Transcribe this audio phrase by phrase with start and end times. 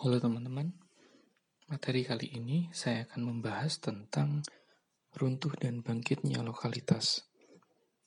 [0.00, 0.72] Halo teman-teman,
[1.68, 4.40] materi kali ini saya akan membahas tentang
[5.12, 7.28] runtuh dan bangkitnya lokalitas.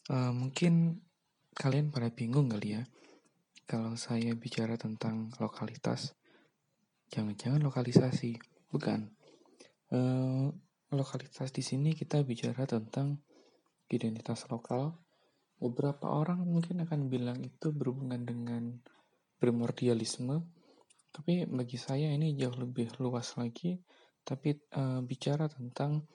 [0.10, 1.06] Uh, mungkin
[1.54, 2.90] kalian pada bingung kali ya,
[3.70, 6.18] kalau saya bicara tentang lokalitas,
[7.14, 8.42] jangan-jangan lokalisasi,
[8.74, 9.14] bukan.
[9.94, 10.50] Uh,
[10.90, 13.22] lokalitas di sini kita bicara tentang
[13.94, 14.98] identitas lokal.
[15.62, 18.82] Beberapa orang mungkin akan bilang itu berhubungan dengan
[19.38, 20.63] primordialisme,
[21.14, 23.78] tapi bagi saya ini jauh lebih luas lagi,
[24.26, 26.10] tapi uh, bicara tentang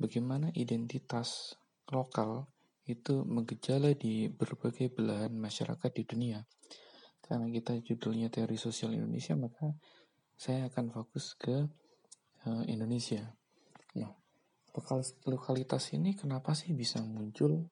[0.00, 1.52] bagaimana identitas
[1.92, 2.48] lokal
[2.88, 6.40] itu menggejala di berbagai belahan masyarakat di dunia.
[7.20, 9.76] Karena kita judulnya teori sosial Indonesia, maka
[10.34, 11.68] saya akan fokus ke
[12.48, 13.36] uh, Indonesia.
[14.00, 14.08] Nah,
[14.72, 17.68] lokal, lokalitas ini kenapa sih bisa muncul?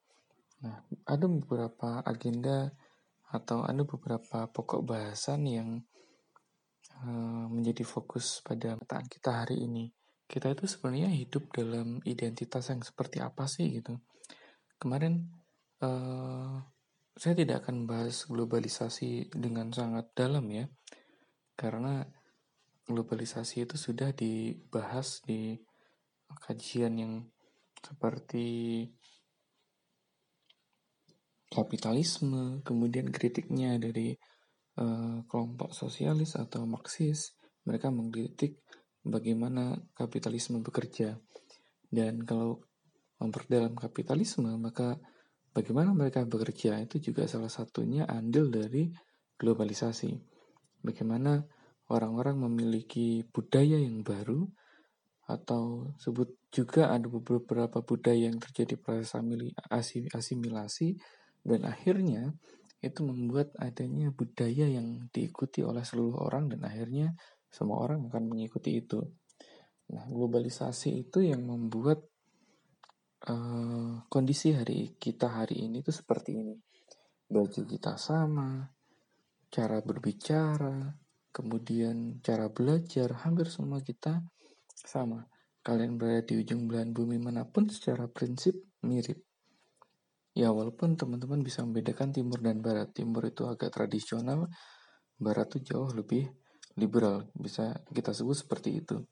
[0.60, 2.68] Nah, ada beberapa agenda
[3.32, 5.68] atau ada beberapa pokok bahasan yang
[7.52, 9.92] menjadi fokus pada petaan kita hari ini.
[10.28, 13.96] Kita itu sebenarnya hidup dalam identitas yang seperti apa sih gitu.
[14.76, 15.24] Kemarin
[15.80, 16.60] uh,
[17.18, 20.70] saya tidak akan bahas globalisasi dengan sangat dalam ya,
[21.58, 22.06] karena
[22.86, 25.58] globalisasi itu sudah dibahas di
[26.46, 27.14] kajian yang
[27.80, 28.86] seperti
[31.48, 34.14] kapitalisme, kemudian kritiknya dari
[34.78, 37.34] uh, kelompok sosialis atau Marxis,
[37.66, 38.62] mereka mengkritik
[39.02, 41.18] bagaimana kapitalisme bekerja.
[41.88, 42.62] Dan kalau
[43.18, 44.96] memperdalam kapitalisme, maka
[45.50, 48.86] bagaimana mereka bekerja itu juga salah satunya andil dari
[49.36, 50.14] globalisasi.
[50.78, 51.42] Bagaimana
[51.90, 54.46] orang-orang memiliki budaya yang baru
[55.28, 59.12] atau sebut juga ada beberapa budaya yang terjadi proses
[60.08, 60.96] asimilasi
[61.44, 62.32] dan akhirnya
[62.78, 67.18] itu membuat adanya budaya yang diikuti oleh seluruh orang dan akhirnya
[67.50, 69.02] semua orang akan mengikuti itu.
[69.88, 72.04] Nah, globalisasi itu yang membuat
[73.26, 76.54] uh, kondisi hari kita hari ini itu seperti ini.
[77.28, 78.68] Baju kita sama,
[79.48, 80.92] cara berbicara,
[81.32, 84.22] kemudian cara belajar, hampir semua kita
[84.72, 85.24] sama.
[85.64, 89.27] Kalian berada di ujung belahan bumi mana pun secara prinsip mirip.
[90.38, 92.94] Ya walaupun teman-teman bisa membedakan timur dan barat.
[92.94, 94.46] Timur itu agak tradisional,
[95.18, 96.30] barat itu jauh lebih
[96.78, 97.26] liberal.
[97.34, 99.02] Bisa kita sebut seperti itu.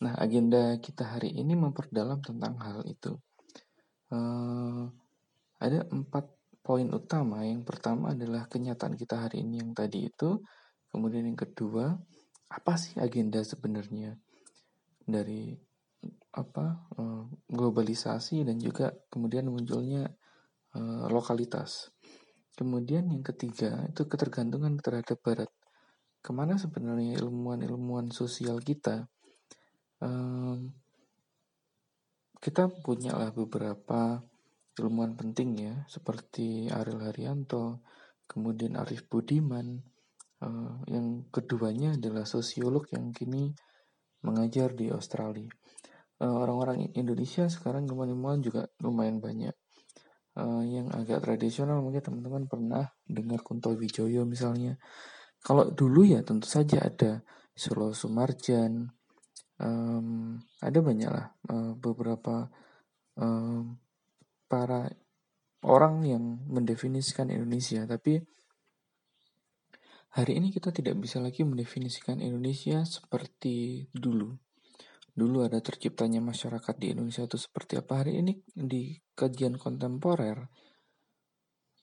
[0.00, 3.20] Nah agenda kita hari ini memperdalam tentang hal itu.
[4.08, 4.88] Uh,
[5.60, 6.32] ada empat
[6.64, 7.44] poin utama.
[7.44, 10.40] Yang pertama adalah kenyataan kita hari ini yang tadi itu.
[10.88, 12.00] Kemudian yang kedua,
[12.48, 14.16] apa sih agenda sebenarnya
[15.04, 15.52] dari
[16.32, 20.08] apa uh, globalisasi dan juga kemudian munculnya
[20.72, 21.92] Eh, lokalitas.
[22.56, 25.50] Kemudian yang ketiga itu ketergantungan terhadap barat.
[26.24, 29.04] Ke mana sebenarnya ilmuwan-ilmuwan sosial kita?
[30.00, 30.72] Um,
[32.40, 34.24] kita punya lah beberapa
[34.80, 37.84] ilmuwan penting ya, seperti Ariel Haryanto,
[38.24, 39.76] kemudian Arif Budiman,
[40.40, 43.52] uh, yang keduanya adalah sosiolog yang kini
[44.24, 45.52] mengajar di Australia.
[46.16, 49.52] Eh, orang-orang Indonesia sekarang ilmuwan-ilmuwan juga lumayan banyak
[50.38, 54.76] uh, yang agak tradisional mungkin teman-teman pernah dengar Kunto Wijoyo misalnya.
[55.42, 58.86] Kalau dulu ya tentu saja ada Solo Sumarjan,
[59.58, 62.46] um, ada banyak lah uh, beberapa
[63.18, 63.76] um,
[64.46, 64.88] para
[65.66, 68.22] orang yang mendefinisikan Indonesia, tapi
[70.14, 74.51] hari ini kita tidak bisa lagi mendefinisikan Indonesia seperti dulu
[75.12, 80.48] dulu ada terciptanya masyarakat di Indonesia itu seperti apa hari ini di kajian kontemporer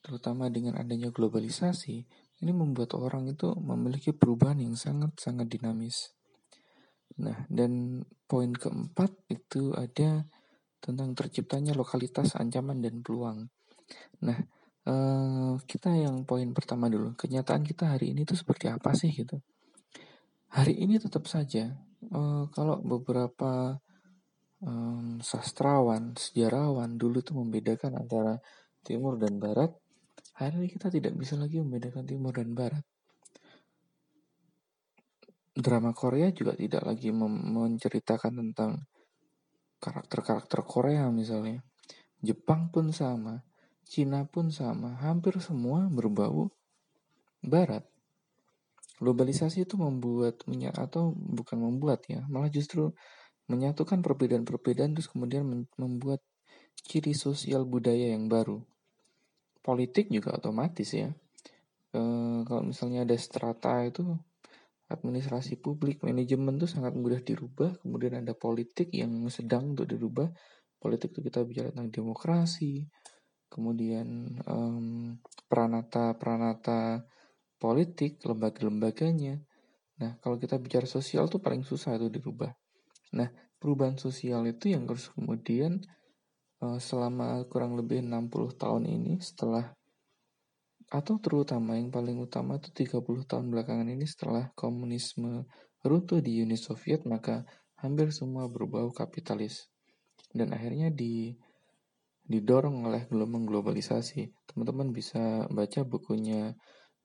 [0.00, 1.96] terutama dengan adanya globalisasi
[2.40, 6.16] ini membuat orang itu memiliki perubahan yang sangat-sangat dinamis.
[7.20, 10.24] Nah, dan poin keempat itu ada
[10.80, 13.52] tentang terciptanya lokalitas ancaman dan peluang.
[14.24, 14.38] Nah,
[14.88, 19.36] eh, kita yang poin pertama dulu, kenyataan kita hari ini itu seperti apa sih gitu.
[20.56, 21.76] Hari ini tetap saja
[22.08, 23.76] uh, kalau beberapa
[24.64, 28.40] um, sastrawan, sejarawan dulu tuh membedakan antara
[28.80, 29.72] timur dan barat,
[30.40, 32.84] hari ini kita tidak bisa lagi membedakan timur dan barat.
[35.50, 38.86] Drama Korea juga tidak lagi menceritakan tentang
[39.82, 41.60] karakter-karakter Korea misalnya.
[42.20, 43.44] Jepang pun sama,
[43.84, 46.52] Cina pun sama, hampir semua berbau
[47.42, 47.82] barat.
[49.00, 50.44] Globalisasi itu membuat
[50.76, 52.92] atau bukan membuat ya, malah justru
[53.48, 56.22] menyatukan perbedaan-perbedaan terus kemudian membuat
[56.84, 58.62] ciri sosial budaya yang baru.
[59.64, 61.10] Politik juga otomatis ya.
[61.90, 62.00] E,
[62.46, 64.04] kalau misalnya ada strata itu
[64.90, 67.78] administrasi publik, manajemen itu sangat mudah dirubah.
[67.82, 70.30] Kemudian ada politik yang sedang untuk dirubah.
[70.80, 72.88] Politik itu kita bicara tentang demokrasi,
[73.52, 75.12] kemudian um,
[75.44, 77.04] peranata-peranata
[77.60, 79.38] politik, lembaga-lembaganya.
[80.00, 82.50] Nah, kalau kita bicara sosial tuh paling susah itu dirubah.
[83.14, 83.28] Nah,
[83.60, 85.84] perubahan sosial itu yang harus kemudian
[86.64, 89.76] uh, selama kurang lebih 60 tahun ini setelah
[90.90, 95.46] atau terutama yang paling utama itu 30 tahun belakangan ini setelah komunisme
[95.86, 97.46] runtuh di Uni Soviet maka
[97.78, 99.70] hampir semua berbau kapitalis
[100.34, 101.38] dan akhirnya di
[102.30, 104.30] didorong oleh gelombang globalisasi.
[104.46, 106.54] Teman-teman bisa baca bukunya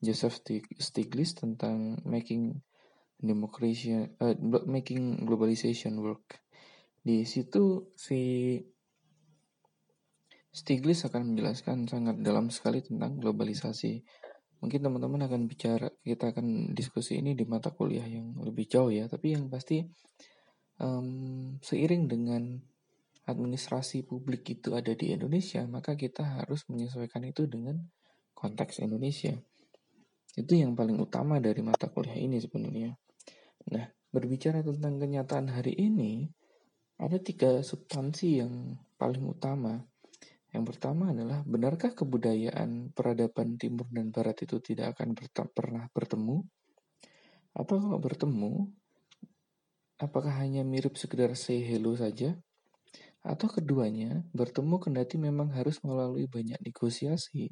[0.05, 0.45] Joseph
[0.77, 2.61] Stiglitz tentang making
[3.17, 4.37] democracy uh,
[4.69, 6.45] making globalization work.
[7.01, 8.55] Di situ si
[10.55, 13.99] Stiglitz akan menjelaskan sangat dalam sekali tentang globalisasi.
[14.63, 19.11] Mungkin teman-teman akan bicara, kita akan diskusi ini di mata kuliah yang lebih jauh ya.
[19.11, 19.83] Tapi yang pasti
[20.79, 22.55] um, seiring dengan
[23.27, 27.81] administrasi publik itu ada di Indonesia, maka kita harus menyesuaikan itu dengan
[28.31, 29.35] konteks Indonesia.
[30.35, 32.91] Itu yang paling utama dari mata kuliah ini sebenarnya.
[33.71, 36.27] Nah, berbicara tentang kenyataan hari ini,
[36.99, 39.79] ada tiga substansi yang paling utama
[40.55, 45.11] yang pertama adalah, benarkah kebudayaan peradaban timur dan barat itu tidak akan
[45.51, 46.47] pernah bertemu?
[47.51, 48.71] Atau kalau bertemu,
[49.99, 52.39] apakah hanya mirip sekedar say hello saja?
[53.19, 57.51] Atau keduanya, bertemu kendati memang harus melalui banyak negosiasi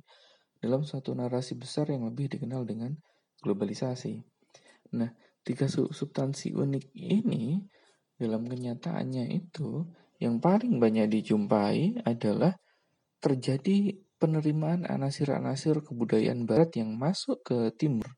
[0.63, 2.95] dalam suatu narasi besar yang lebih dikenal dengan
[3.43, 4.23] globalisasi.
[4.95, 5.11] Nah,
[5.43, 7.59] tiga substansi unik ini
[8.15, 9.83] dalam kenyataannya itu
[10.23, 12.55] yang paling banyak dijumpai adalah
[13.19, 18.15] terjadi penerimaan anasir-anasir kebudayaan barat yang masuk ke timur,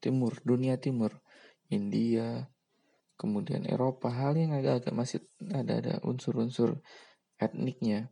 [0.00, 1.20] timur, dunia timur,
[1.68, 2.48] India,
[3.20, 5.20] kemudian Eropa, hal yang agak-agak masih
[5.52, 6.80] ada ada unsur-unsur
[7.36, 8.08] etniknya.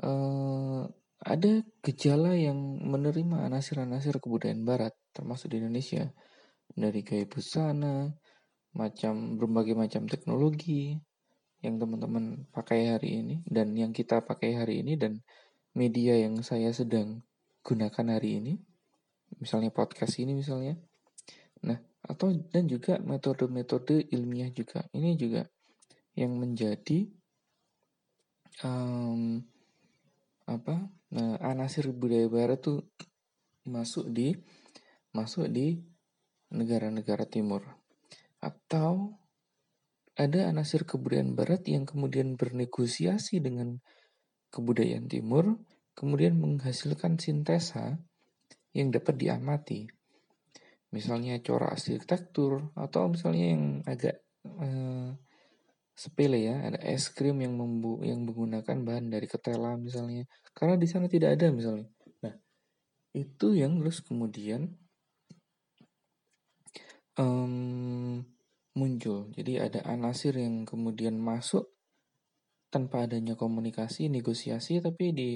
[0.00, 0.88] Uh,
[1.22, 6.10] ada gejala yang menerima anasir-anasir kebudayaan barat, termasuk di Indonesia,
[6.74, 8.10] dari gaya busana,
[8.74, 10.98] macam berbagai macam teknologi,
[11.62, 15.22] yang teman-teman pakai hari ini dan yang kita pakai hari ini dan
[15.78, 17.22] media yang saya sedang
[17.62, 18.58] gunakan hari ini.
[19.38, 20.74] Misalnya podcast ini misalnya.
[21.62, 24.82] Nah atau dan juga metode-metode ilmiah juga.
[24.90, 25.46] Ini juga
[26.18, 27.06] yang menjadi
[28.66, 29.38] um,
[30.46, 32.82] apa nah, anasir budaya barat tuh
[33.66, 34.34] masuk di
[35.14, 35.78] masuk di
[36.50, 37.62] negara-negara timur
[38.42, 39.22] atau
[40.12, 43.80] ada anasir kebudayaan barat yang kemudian bernegosiasi dengan
[44.52, 45.56] kebudayaan timur,
[45.96, 47.96] kemudian menghasilkan sintesa
[48.76, 49.88] yang dapat diamati.
[50.92, 55.16] Misalnya corak arsitektur atau misalnya yang agak uh,
[55.92, 60.24] sepele ya, ada es krim yang membu yang menggunakan bahan dari ketela misalnya,
[60.56, 61.88] karena di sana tidak ada misalnya.
[62.24, 62.34] Nah,
[63.12, 64.72] itu yang terus kemudian
[67.20, 68.24] um,
[68.72, 69.28] muncul.
[69.36, 71.68] Jadi ada anasir yang kemudian masuk
[72.72, 75.30] tanpa adanya komunikasi, negosiasi, tapi di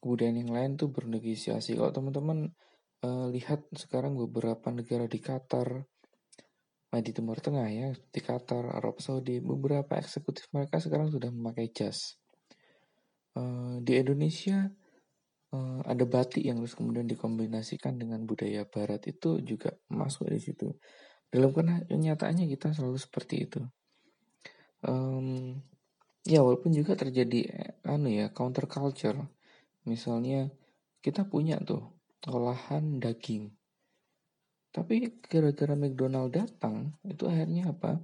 [0.00, 1.76] kebudayaan yang lain tuh bernegosiasi.
[1.76, 2.56] Kalau teman-teman
[3.04, 5.84] uh, lihat sekarang beberapa negara di Qatar,
[7.00, 12.20] di Timur Tengah ya, di Qatar, Arab Saudi, beberapa eksekutif mereka sekarang sudah memakai jas.
[13.34, 14.70] Uh, di Indonesia
[15.50, 20.70] uh, ada batik yang terus kemudian dikombinasikan dengan budaya Barat itu juga masuk di situ.
[21.26, 23.58] Dalam kenyataannya kita selalu seperti itu.
[26.24, 29.20] Ya walaupun juga terjadi eh, anu ya counter culture.
[29.84, 30.48] Misalnya
[31.04, 31.84] kita punya tuh
[32.24, 33.52] olahan daging.
[34.74, 38.02] Tapi gara-gara McDonald datang, itu akhirnya apa?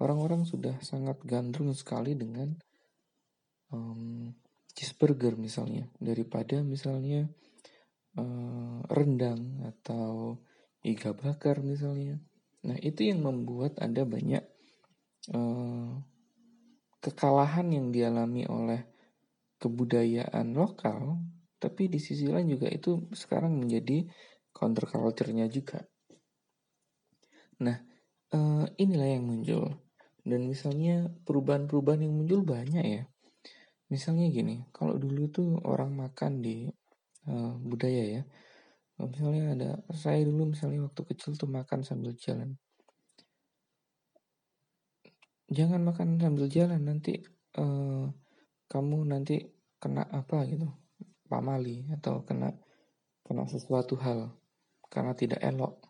[0.00, 2.56] Orang-orang sudah sangat gandrung sekali dengan
[3.68, 4.32] um,
[4.72, 7.28] cheeseburger misalnya daripada misalnya
[8.16, 10.40] uh, rendang atau
[10.80, 12.16] iga bakar misalnya
[12.60, 14.44] Nah, itu yang membuat ada banyak
[15.32, 15.96] uh,
[17.00, 18.84] kekalahan yang dialami oleh
[19.56, 21.20] kebudayaan lokal,
[21.56, 24.04] tapi di sisi lain juga itu sekarang menjadi
[24.52, 25.88] counterculture-nya juga.
[27.60, 27.76] Nah,
[28.34, 29.76] uh, inilah yang muncul.
[30.20, 33.02] Dan misalnya perubahan-perubahan yang muncul banyak ya.
[33.88, 36.70] Misalnya gini, kalau dulu tuh orang makan di
[37.26, 38.22] uh, budaya ya,
[39.08, 42.60] misalnya ada saya dulu misalnya waktu kecil tuh makan sambil jalan
[45.50, 47.24] jangan makan sambil jalan nanti
[47.56, 48.06] uh,
[48.68, 49.50] kamu nanti
[49.80, 50.68] kena apa gitu
[51.26, 52.52] pamali atau kena
[53.24, 54.36] kena sesuatu hal
[54.90, 55.89] karena tidak elok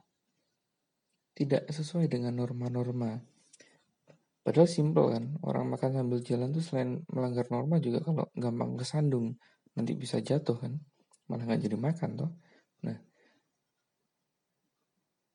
[1.35, 3.21] tidak sesuai dengan norma-norma.
[4.41, 9.37] Padahal simpel kan, orang makan sambil jalan tuh selain melanggar norma juga kalau gampang kesandung
[9.77, 10.81] nanti bisa jatuh kan,
[11.29, 12.31] malah nggak jadi makan toh.
[12.83, 12.99] Nah,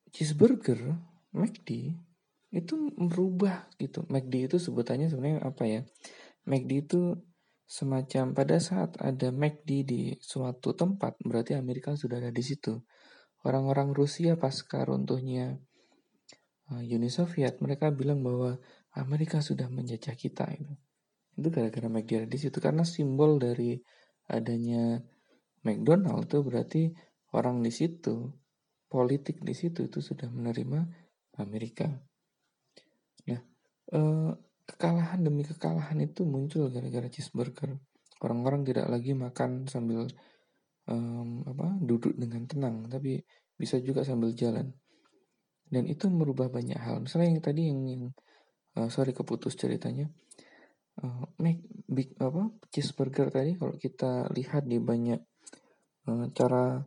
[0.09, 0.97] cheeseburger,
[1.37, 1.95] McD
[2.55, 4.03] itu merubah gitu.
[4.09, 5.81] McD itu sebutannya sebenarnya apa ya?
[6.49, 7.01] McD itu
[7.65, 12.77] semacam pada saat ada McD di suatu tempat, berarti Amerika sudah ada di situ.
[13.45, 15.74] Orang-orang Rusia pasca runtuhnya uh,
[16.73, 18.57] Uni Soviet, mereka bilang bahwa
[18.97, 20.73] Amerika sudah menjajah kita itu.
[21.35, 23.77] Itu gara-gara McD ada di situ karena simbol dari
[24.31, 24.97] adanya
[25.61, 26.81] McDonald itu berarti
[27.37, 28.33] orang di situ,
[28.89, 30.79] politik di situ itu sudah menerima
[31.37, 31.85] Amerika.
[33.29, 33.41] Nah,
[33.93, 34.31] eh,
[34.65, 37.77] kekalahan demi kekalahan itu muncul gara-gara cheeseburger.
[38.23, 40.07] Orang-orang tidak lagi makan sambil
[40.87, 43.21] um, apa duduk dengan tenang, tapi
[43.53, 44.71] bisa juga sambil jalan.
[45.75, 47.03] Dan itu merubah banyak hal.
[47.03, 48.03] Misalnya yang tadi yang, yang
[48.79, 50.07] uh, sorry keputus ceritanya,
[51.03, 51.59] uh, make
[51.91, 55.19] big apa cheeseburger tadi kalau kita lihat di banyak
[56.07, 56.79] uh, cara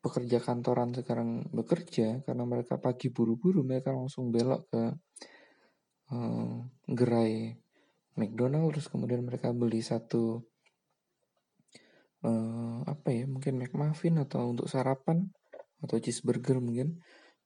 [0.00, 4.82] pekerja kantoran sekarang bekerja karena mereka pagi buru-buru mereka langsung belok ke
[6.16, 6.56] uh,
[6.88, 7.52] gerai
[8.16, 10.40] McDonald terus kemudian mereka beli satu
[12.24, 15.28] uh, apa ya mungkin McMuffin atau untuk sarapan
[15.84, 17.00] atau cheeseburger mungkin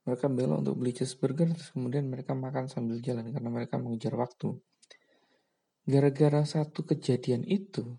[0.05, 4.55] mereka belok untuk beli cheeseburger terus kemudian mereka makan sambil jalan karena mereka mengejar waktu
[5.85, 7.97] gara-gara satu kejadian itu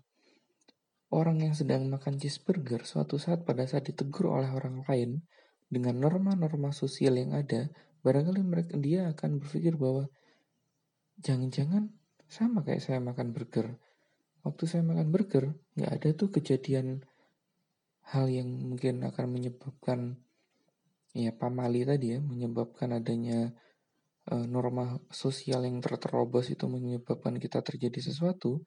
[1.07, 5.23] Orang yang sedang makan cheeseburger suatu saat pada saat ditegur oleh orang lain
[5.71, 7.71] dengan norma-norma sosial yang ada,
[8.03, 10.11] barangkali mereka dia akan berpikir bahwa
[11.23, 11.95] jangan-jangan
[12.27, 13.79] sama kayak saya makan burger.
[14.43, 17.07] Waktu saya makan burger, nggak ada tuh kejadian
[18.11, 20.19] hal yang mungkin akan menyebabkan
[21.17, 23.49] ya pamali tadi ya, menyebabkan adanya
[24.29, 28.61] uh, norma sosial yang terterobos itu menyebabkan kita terjadi sesuatu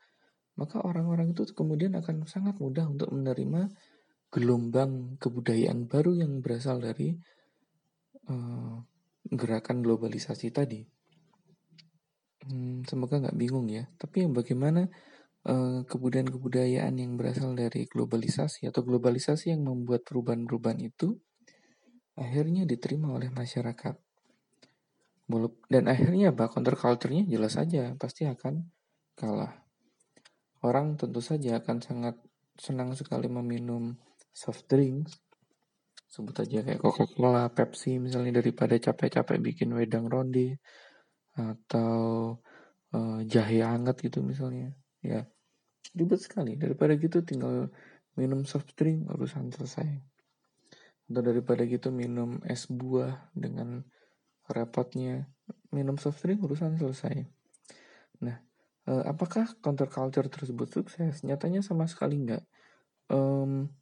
[0.59, 3.71] maka orang-orang itu kemudian akan sangat mudah untuk menerima
[4.29, 7.17] gelombang kebudayaan baru yang berasal dari
[8.29, 8.77] uh,
[9.27, 10.85] gerakan globalisasi tadi.
[12.45, 13.89] Hmm, semoga nggak bingung ya.
[13.97, 14.85] Tapi yang bagaimana
[15.49, 21.19] uh, kebudayaan-kebudayaan yang berasal dari globalisasi atau globalisasi yang membuat perubahan-perubahan itu
[22.21, 23.97] akhirnya diterima oleh masyarakat.
[25.71, 28.67] Dan akhirnya bah counterculture-nya jelas saja pasti akan
[29.17, 29.63] kalah.
[30.61, 32.19] Orang tentu saja akan sangat
[32.61, 33.97] senang sekali meminum
[34.35, 35.17] soft drinks,
[36.11, 40.59] sebut aja kayak Coca-Cola, Pepsi misalnya daripada capek-capek bikin wedang ronde
[41.39, 42.35] atau
[42.93, 44.75] uh, jahe hangat gitu misalnya.
[45.01, 45.25] Ya,
[45.95, 46.59] ribet sekali.
[46.59, 47.71] Daripada gitu tinggal
[48.19, 50.10] minum soft drink urusan selesai.
[51.11, 53.83] Atau daripada gitu minum es buah dengan
[54.47, 55.27] repotnya
[55.75, 57.27] minum soft drink urusan selesai.
[58.23, 58.39] Nah,
[58.87, 61.27] uh, apakah counterculture tersebut sukses?
[61.27, 62.47] Nyatanya sama sekali enggak.
[63.11, 63.75] Um,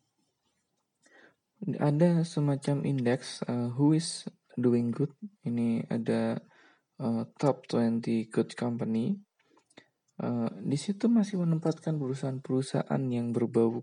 [1.76, 4.24] ada semacam indeks uh, who is
[4.56, 5.10] doing good.
[5.42, 6.38] Ini ada
[7.02, 9.18] uh, top 20 good company.
[10.18, 13.82] Uh, di situ masih menempatkan perusahaan-perusahaan yang berbau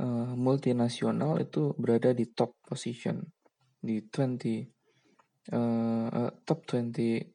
[0.00, 3.20] uh, multinasional itu berada di top position
[3.78, 6.94] di 20 uh, uh, top 20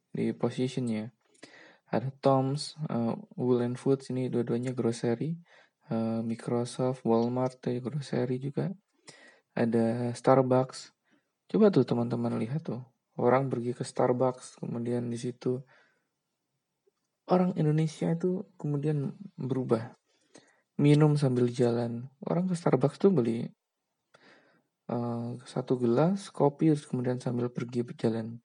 [0.10, 1.14] di positionnya
[1.90, 5.34] ada Tom's, uh, Wool and Foods ini dua-duanya grocery,
[5.90, 8.70] uh, Microsoft, Walmart ya grocery juga.
[9.58, 10.94] Ada Starbucks.
[11.50, 12.86] Coba tuh teman-teman lihat tuh.
[13.18, 15.60] Orang pergi ke Starbucks, kemudian di situ
[17.28, 19.99] orang Indonesia itu kemudian berubah.
[20.80, 22.08] Minum sambil jalan.
[22.24, 23.44] Orang ke Starbucks tuh beli
[24.88, 28.40] uh, satu gelas kopi terus kemudian sambil pergi berjalan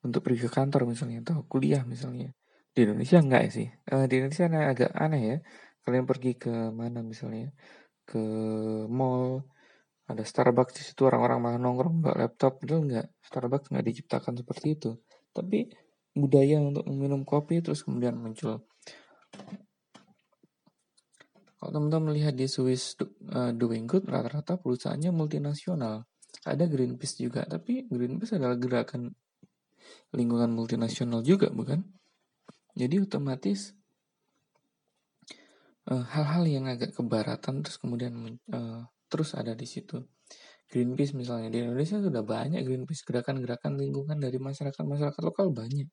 [0.00, 2.32] untuk pergi ke kantor misalnya atau kuliah misalnya
[2.70, 3.68] di Indonesia enggak sih.
[3.90, 5.36] Uh, di Indonesia agak aneh ya.
[5.82, 7.50] Kalian pergi ke mana misalnya?
[8.06, 8.22] Ke
[8.86, 9.42] mall,
[10.06, 13.06] ada Starbucks di situ orang-orang malah nongkrong nggak laptop, itu enggak.
[13.26, 14.90] Starbucks nggak diciptakan seperti itu.
[15.34, 15.70] Tapi
[16.14, 18.66] budaya untuk minum kopi terus kemudian muncul.
[21.60, 22.96] Kalau teman-teman melihat di Swiss
[23.36, 26.08] uh, Doing Good, rata-rata perusahaannya multinasional.
[26.48, 29.12] Ada Greenpeace juga, tapi Greenpeace adalah gerakan
[30.16, 31.84] lingkungan multinasional juga, bukan?
[32.72, 33.76] Jadi otomatis
[35.90, 38.14] eh, hal-hal yang agak kebaratan terus kemudian
[38.54, 40.00] uh, terus ada di situ.
[40.70, 45.90] Greenpeace misalnya di Indonesia sudah banyak Greenpeace gerakan-gerakan lingkungan dari masyarakat-masyarakat lokal banyak.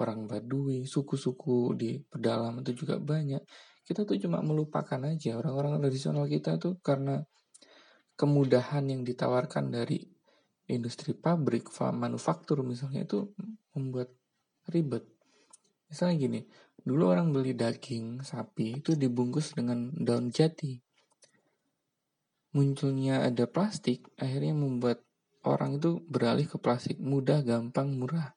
[0.00, 3.44] Orang Baduy, suku-suku di pedalaman itu juga banyak.
[3.88, 7.24] Kita tuh cuma melupakan aja orang-orang tradisional kita tuh karena
[8.20, 10.04] kemudahan yang ditawarkan dari
[10.68, 13.32] industri pabrik, manufaktur misalnya itu
[13.72, 14.12] membuat
[14.68, 15.08] ribet.
[15.88, 16.40] Misalnya gini,
[16.76, 20.76] dulu orang beli daging sapi itu dibungkus dengan daun jati.
[22.52, 25.00] Munculnya ada plastik, akhirnya membuat
[25.48, 28.36] orang itu beralih ke plastik mudah, gampang, murah.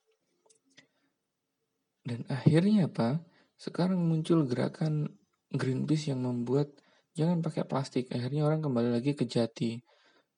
[2.07, 3.19] Dan akhirnya apa?
[3.59, 5.20] Sekarang muncul gerakan
[5.51, 6.71] Greenpeace yang membuat
[7.15, 8.07] jangan pakai plastik.
[8.11, 9.79] Akhirnya orang kembali lagi ke jati,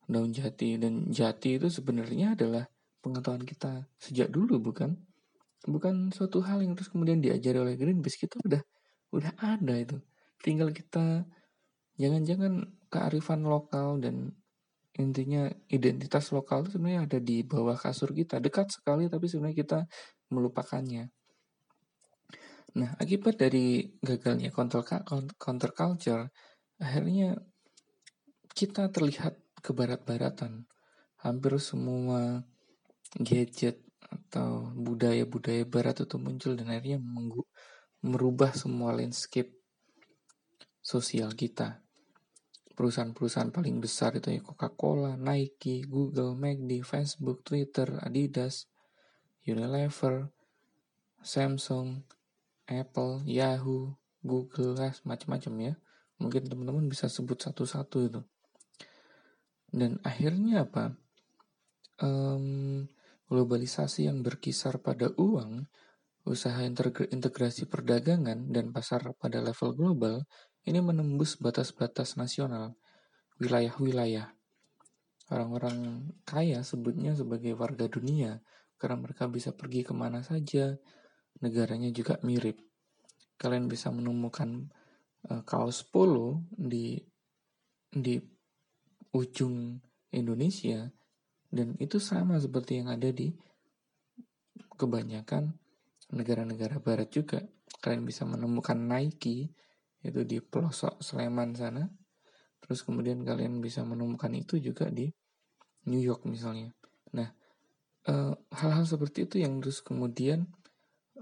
[0.09, 2.65] daun jati dan jati itu sebenarnya adalah
[3.05, 4.97] pengetahuan kita sejak dulu bukan?
[5.67, 8.61] bukan suatu hal yang terus kemudian diajari oleh Greenpeace kita udah
[9.15, 9.97] udah ada itu
[10.43, 11.23] tinggal kita
[11.95, 14.35] jangan-jangan kearifan lokal dan
[14.93, 19.79] intinya identitas lokal itu sebenarnya ada di bawah kasur kita dekat sekali tapi sebenarnya kita
[20.29, 21.09] melupakannya
[22.73, 26.25] nah akibat dari gagalnya counter, culture
[26.81, 27.37] akhirnya
[28.53, 30.65] kita terlihat ke barat-baratan
[31.21, 32.43] hampir semua
[33.17, 33.79] gadget
[34.13, 37.01] atau budaya-budaya barat itu muncul dan akhirnya
[38.03, 39.63] merubah semua landscape
[40.83, 41.79] sosial kita.
[42.73, 48.67] Perusahaan-perusahaan paling besar itu ya Coca-Cola, Nike, Google, McD, Facebook, Twitter, Adidas,
[49.45, 50.33] Unilever,
[51.23, 52.03] Samsung,
[52.67, 55.73] Apple, Yahoo, Google, macam-macam ya.
[56.21, 58.21] Mungkin teman-teman bisa sebut satu-satu itu.
[59.73, 60.95] Dan akhirnya apa?
[61.99, 62.87] Um,
[63.33, 65.65] Globalisasi yang berkisar pada uang,
[66.21, 66.61] usaha
[67.09, 70.15] integrasi perdagangan, dan pasar pada level global
[70.69, 72.77] ini menembus batas-batas nasional,
[73.41, 74.37] wilayah-wilayah.
[75.33, 78.43] Orang-orang kaya sebutnya sebagai warga dunia
[78.77, 80.77] karena mereka bisa pergi ke mana saja,
[81.41, 82.59] negaranya juga mirip.
[83.39, 84.69] Kalian bisa menemukan
[85.31, 86.99] uh, kaos polo di
[87.93, 88.17] di
[89.13, 89.77] ujung
[90.13, 90.89] Indonesia
[91.53, 93.29] dan itu sama seperti yang ada di
[94.73, 95.53] kebanyakan
[96.13, 97.41] negara-negara barat juga.
[97.81, 99.53] Kalian bisa menemukan Nike
[100.01, 101.85] itu di pelosok Sleman sana.
[102.63, 105.13] Terus kemudian kalian bisa menemukan itu juga di
[105.89, 106.71] New York misalnya.
[107.13, 107.29] Nah,
[108.07, 110.47] eh, hal-hal seperti itu yang terus kemudian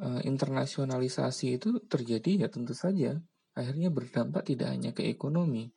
[0.01, 3.21] uh, internasionalisasi itu terjadi ya tentu saja
[3.55, 5.71] akhirnya berdampak tidak hanya ke ekonomi,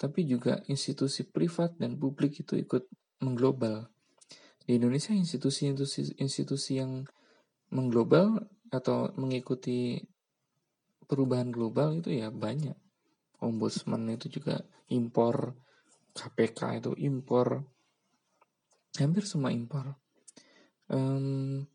[0.00, 2.88] tapi juga institusi privat dan publik itu ikut
[3.20, 3.88] mengglobal.
[4.66, 7.06] Di Indonesia institusi-institusi institusi yang
[7.70, 8.40] mengglobal
[8.72, 10.00] atau mengikuti
[11.06, 12.74] perubahan global itu ya banyak.
[13.44, 15.54] Ombudsman itu juga impor,
[16.16, 17.62] KPK itu impor,
[18.96, 19.94] hampir semua impor.
[20.88, 21.68] Um,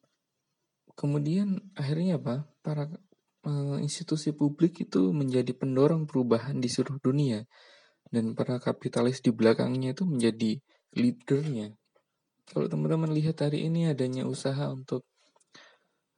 [1.02, 2.46] kemudian akhirnya apa?
[2.62, 2.86] Para
[3.50, 7.42] uh, institusi publik itu menjadi pendorong perubahan di seluruh dunia
[8.14, 10.62] dan para kapitalis di belakangnya itu menjadi
[10.94, 11.74] leadernya.
[12.46, 15.08] Kalau teman-teman lihat hari ini adanya usaha untuk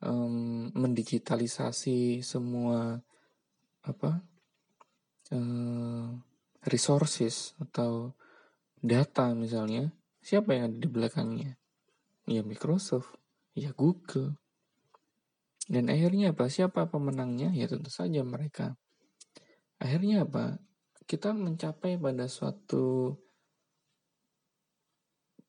[0.01, 2.99] um, mendigitalisasi semua
[3.85, 4.25] apa
[5.31, 6.09] uh,
[6.65, 8.17] resources atau
[8.83, 11.55] data misalnya, siapa yang ada di belakangnya?
[12.27, 13.15] Ya Microsoft,
[13.55, 14.42] ya Google.
[15.67, 16.51] Dan akhirnya apa?
[16.51, 17.51] Siapa pemenangnya?
[17.55, 18.75] Ya tentu saja mereka.
[19.79, 20.59] Akhirnya apa?
[21.03, 23.15] Kita mencapai pada suatu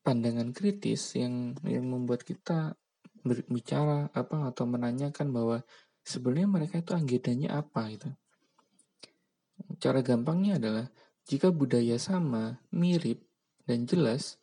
[0.05, 2.77] pandangan kritis yang yang membuat kita
[3.25, 5.59] berbicara apa atau menanyakan bahwa
[6.05, 8.11] sebenarnya mereka itu agendanya apa itu.
[9.81, 10.87] Cara gampangnya adalah
[11.25, 13.25] jika budaya sama, mirip,
[13.65, 14.37] dan jelas,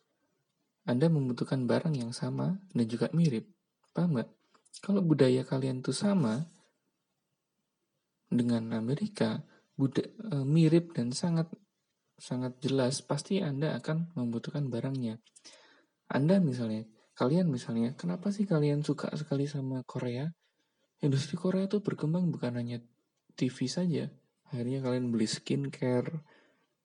[0.82, 3.46] Anda membutuhkan barang yang sama dan juga mirip.
[3.94, 4.41] Paham nggak?
[4.80, 6.48] Kalau budaya kalian itu sama
[8.32, 9.44] dengan Amerika,
[9.76, 11.52] buda, e, mirip dan sangat
[12.16, 15.20] sangat jelas, pasti Anda akan membutuhkan barangnya.
[16.08, 16.86] Anda misalnya,
[17.18, 20.30] kalian misalnya, kenapa sih kalian suka sekali sama Korea?
[21.02, 22.78] Industri Korea itu berkembang bukan hanya
[23.34, 24.06] TV saja.
[24.48, 26.22] Akhirnya kalian beli skincare,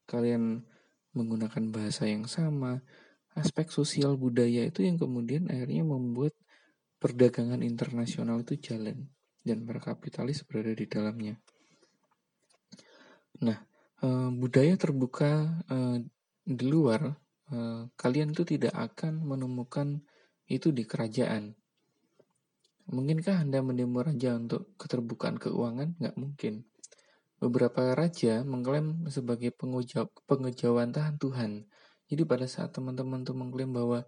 [0.10, 0.66] kalian
[1.14, 2.82] menggunakan bahasa yang sama,
[3.38, 6.34] aspek sosial budaya itu yang kemudian akhirnya membuat
[6.98, 9.10] perdagangan internasional itu jalan
[9.46, 11.40] dan para kapitalis berada di dalamnya.
[13.38, 15.98] Nah, Eh, budaya terbuka uh,
[16.46, 17.18] di luar,
[17.50, 20.06] uh, kalian tuh tidak akan menemukan
[20.46, 21.58] itu di kerajaan.
[22.94, 25.98] Mungkinkah Anda mendemo raja untuk keterbukaan keuangan?
[25.98, 26.54] Nggak mungkin.
[27.42, 31.66] Beberapa raja mengklaim sebagai penguja, pengejauhan tahan Tuhan.
[32.06, 34.06] Jadi pada saat teman-teman tuh mengklaim bahwa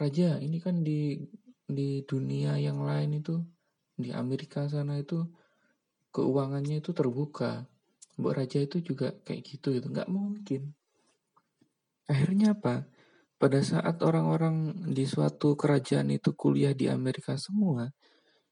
[0.00, 1.20] raja ini kan di
[1.68, 3.44] di dunia yang lain itu
[3.94, 5.28] di Amerika sana itu
[6.10, 7.68] keuangannya itu terbuka
[8.18, 10.74] Mbok Raja itu juga kayak gitu itu nggak mungkin.
[12.08, 12.88] Akhirnya apa?
[13.38, 17.86] pada saat orang-orang di suatu kerajaan itu kuliah di Amerika semua,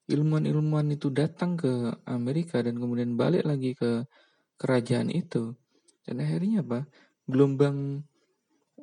[0.06, 4.06] ilmuwan-ilmuwan itu datang ke Amerika dan kemudian balik lagi ke
[4.54, 5.58] kerajaan itu.
[6.06, 6.86] Dan akhirnya apa?
[7.26, 8.06] Gelombang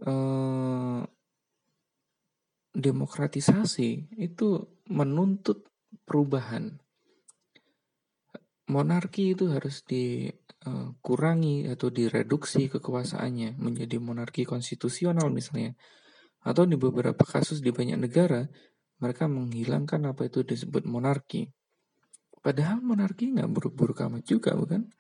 [0.03, 0.99] eh,
[2.73, 5.69] demokratisasi itu menuntut
[6.03, 6.81] perubahan.
[8.67, 15.77] Monarki itu harus dikurangi atau direduksi kekuasaannya menjadi monarki konstitusional misalnya.
[16.43, 18.43] Atau di beberapa kasus di banyak negara,
[18.99, 21.47] mereka menghilangkan apa itu disebut monarki.
[22.43, 24.91] Padahal monarki nggak buruk-buruk amat juga, bukan?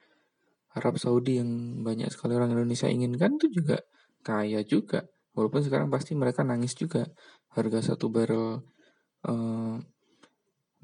[0.73, 3.83] Arab Saudi yang banyak sekali orang Indonesia inginkan itu juga
[4.23, 5.05] kaya juga.
[5.33, 7.09] Walaupun sekarang pasti mereka nangis juga.
[7.53, 8.61] Harga satu barrel
[9.29, 9.75] uh,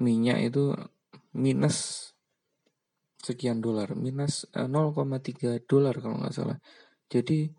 [0.02, 0.74] minyak itu
[1.34, 2.10] minus
[3.20, 6.58] sekian dolar, minus uh, eh, 0,3 dolar kalau nggak salah.
[7.10, 7.50] Jadi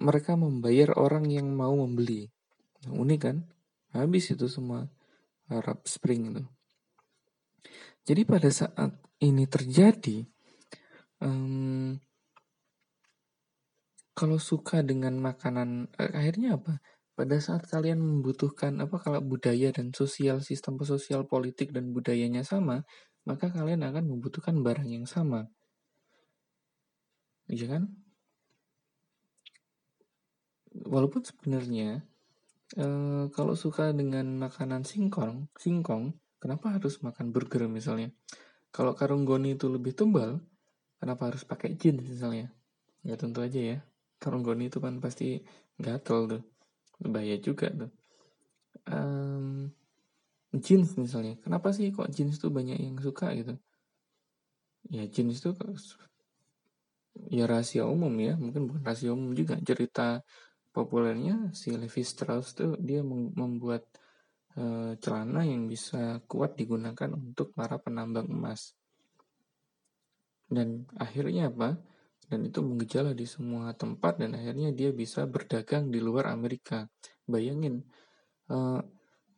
[0.00, 2.28] mereka membayar orang yang mau membeli.
[2.86, 3.48] Unik kan?
[3.96, 4.84] Habis itu semua
[5.48, 6.44] Arab Spring itu.
[8.06, 8.92] Jadi pada saat
[9.24, 10.22] ini terjadi,
[11.24, 11.96] um,
[14.16, 16.80] kalau suka dengan makanan, eh, akhirnya apa?
[17.16, 22.84] Pada saat kalian membutuhkan apa kalau budaya dan sosial sistem sosial politik dan budayanya sama,
[23.28, 25.48] maka kalian akan membutuhkan barang yang sama.
[27.52, 27.82] Iya kan?
[30.86, 32.04] Walaupun sebenarnya
[32.74, 38.10] Uh, kalau suka dengan makanan singkong, singkong, kenapa harus makan burger misalnya?
[38.74, 40.42] Kalau karung goni itu lebih tebal,
[40.98, 42.50] kenapa harus pakai jeans misalnya?
[43.06, 43.78] Ya tentu aja ya.
[44.16, 45.40] Karung goni itu kan pasti
[45.76, 46.42] gatel tuh,
[47.04, 47.92] bahaya juga tuh.
[48.86, 49.68] Um,
[50.56, 53.54] jeans misalnya, kenapa sih kok jeans tuh banyak yang suka gitu?
[54.88, 55.50] Ya jeans itu
[57.32, 60.22] ya rahasia umum ya, mungkin bukan rahasia umum juga cerita
[60.70, 63.88] populernya si Levi Strauss tuh dia membuat
[64.60, 68.76] uh, celana yang bisa kuat digunakan untuk para penambang emas.
[70.46, 71.80] Dan akhirnya apa?
[72.26, 76.90] Dan itu mengejala di semua tempat dan akhirnya dia bisa berdagang di luar Amerika.
[77.22, 77.86] Bayangin,
[78.50, 78.82] uh,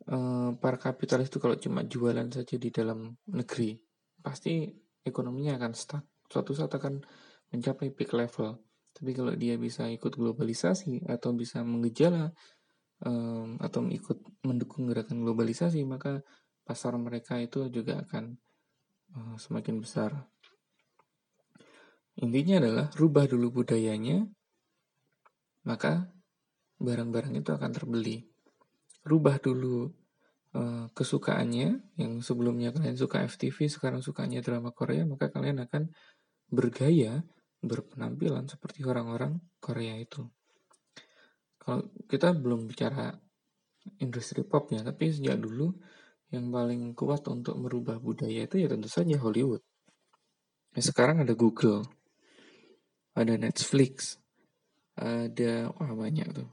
[0.09, 3.77] uh, para kapitalis itu kalau cuma jualan saja di dalam negeri,
[4.25, 4.73] pasti
[5.05, 6.05] ekonominya akan stuck.
[6.29, 7.01] Suatu saat akan
[7.53, 8.57] mencapai peak level.
[8.93, 12.35] Tapi kalau dia bisa ikut globalisasi atau bisa mengejala
[13.05, 16.25] um, atau ikut mendukung gerakan globalisasi, maka
[16.65, 18.37] pasar mereka itu juga akan
[19.17, 20.11] uh, semakin besar.
[22.19, 24.27] Intinya adalah rubah dulu budayanya,
[25.63, 26.11] maka
[26.83, 28.27] barang-barang itu akan terbeli.
[29.07, 29.87] Rubah dulu
[30.59, 35.95] uh, kesukaannya, yang sebelumnya kalian suka FTV, sekarang sukanya drama Korea, maka kalian akan
[36.51, 37.23] bergaya
[37.63, 40.27] berpenampilan seperti orang-orang Korea itu.
[41.59, 43.15] Kalau kita belum bicara
[44.03, 45.71] industri pop ya, tapi sejak dulu
[46.35, 49.63] yang paling kuat untuk merubah budaya itu ya tentu saja Hollywood.
[50.77, 51.89] Ya, sekarang ada Google,
[53.19, 54.23] ada Netflix,
[54.95, 56.49] ada wah banyak tuh.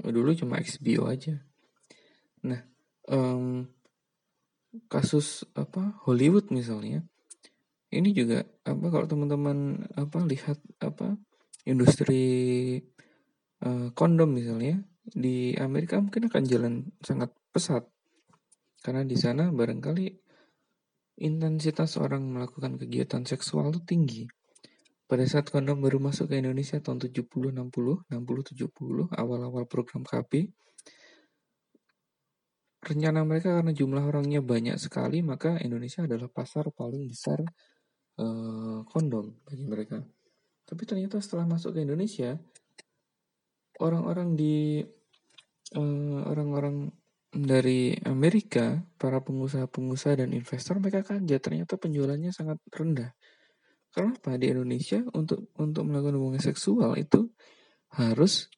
[0.00, 1.36] Dulu cuma HBO aja.
[2.48, 2.64] Nah,
[3.10, 3.68] um,
[4.88, 7.04] kasus apa Hollywood misalnya
[7.88, 11.16] ini juga apa kalau teman-teman apa lihat apa
[11.64, 12.76] industri
[13.64, 17.88] uh, kondom misalnya di Amerika mungkin akan jalan sangat pesat
[18.84, 20.06] karena di sana barangkali
[21.18, 24.22] intensitas orang melakukan kegiatan seksual itu tinggi.
[25.08, 30.52] Pada saat kondom baru masuk ke Indonesia tahun 70 60 60 70 awal-awal program KB
[32.78, 37.40] rencana mereka karena jumlah orangnya banyak sekali maka Indonesia adalah pasar paling besar
[38.20, 39.98] uh, kondom bagi mereka.
[40.68, 42.36] Tapi ternyata setelah masuk ke Indonesia,
[43.80, 44.84] orang-orang di
[45.72, 46.92] eh, orang-orang
[47.32, 53.16] dari Amerika, para pengusaha-pengusaha dan investor mereka kaget ternyata penjualannya sangat rendah.
[53.88, 57.32] Kenapa di Indonesia untuk untuk melakukan hubungan seksual itu
[57.96, 58.52] harus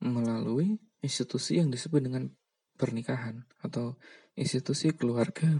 [0.00, 2.30] melalui institusi yang disebut dengan
[2.78, 3.98] pernikahan atau
[4.38, 5.58] institusi keluarga.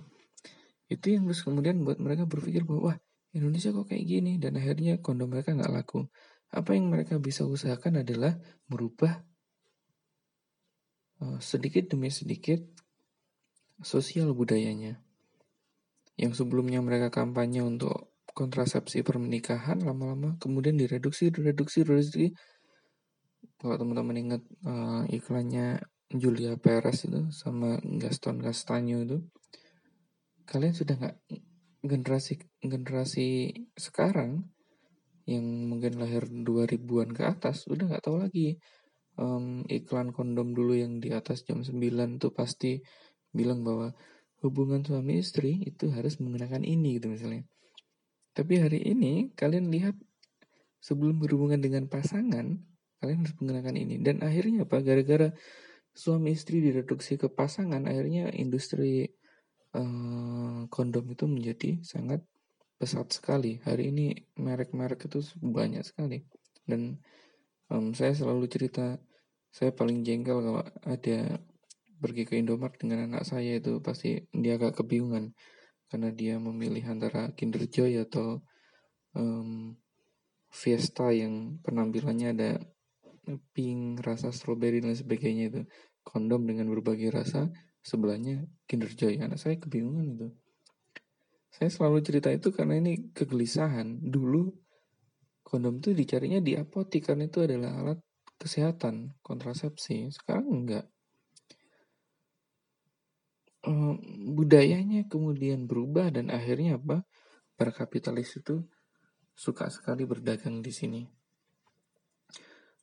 [0.88, 2.98] Itu yang terus kemudian buat mereka berpikir bahwa wah
[3.34, 6.08] Indonesia kok kayak gini dan akhirnya kondom mereka nggak laku.
[6.48, 8.40] Apa yang mereka bisa usahakan adalah
[8.72, 9.20] merubah
[11.20, 12.64] uh, sedikit demi sedikit
[13.84, 14.96] sosial budayanya.
[16.18, 22.26] Yang sebelumnya mereka kampanye untuk kontrasepsi pernikahan lama-lama kemudian direduksi, direduksi, direduksi.
[23.58, 29.18] Kalau teman-teman ingat uh, iklannya Julia Perez itu sama Gaston Castanyo itu,
[30.46, 31.16] kalian sudah nggak
[31.84, 34.48] generasi generasi sekarang
[35.28, 38.56] yang mungkin lahir 2000-an ke atas udah nggak tahu lagi
[39.20, 41.76] um, iklan kondom dulu yang di atas jam 9
[42.16, 42.80] tuh pasti
[43.28, 43.92] bilang bahwa
[44.44, 47.44] hubungan suami istri itu harus menggunakan ini gitu misalnya.
[48.34, 49.98] Tapi hari ini kalian lihat
[50.78, 52.54] sebelum berhubungan dengan pasangan
[52.98, 55.30] kalian harus menggunakan ini dan akhirnya apa gara-gara
[55.94, 59.10] suami istri direduksi ke pasangan akhirnya industri
[59.74, 62.22] uh, kondom itu menjadi sangat
[62.78, 63.58] pesat sekali.
[63.66, 66.22] Hari ini merek-merek itu banyak sekali.
[66.62, 67.02] Dan
[67.68, 68.96] um, saya selalu cerita,
[69.50, 71.42] saya paling jengkel kalau ada
[71.98, 75.34] pergi ke Indomaret dengan anak saya itu pasti dia agak kebingungan
[75.88, 78.40] karena dia memilih antara Kinder Joy atau
[79.16, 79.74] um,
[80.48, 82.50] Fiesta yang penampilannya ada
[83.52, 85.60] pink, rasa strawberry dan sebagainya itu
[86.00, 87.52] kondom dengan berbagai rasa
[87.84, 90.28] sebelahnya Kinder Joy anak saya kebingungan itu
[91.58, 93.98] saya selalu cerita itu karena ini kegelisahan.
[93.98, 94.46] Dulu
[95.42, 97.98] kondom itu dicarinya di apotik karena itu adalah alat
[98.38, 100.12] kesehatan, kontrasepsi.
[100.14, 100.86] Sekarang enggak.
[103.58, 103.98] Uh,
[104.38, 107.02] budayanya kemudian berubah dan akhirnya apa?
[107.58, 108.62] Para kapitalis itu
[109.34, 111.02] suka sekali berdagang di sini.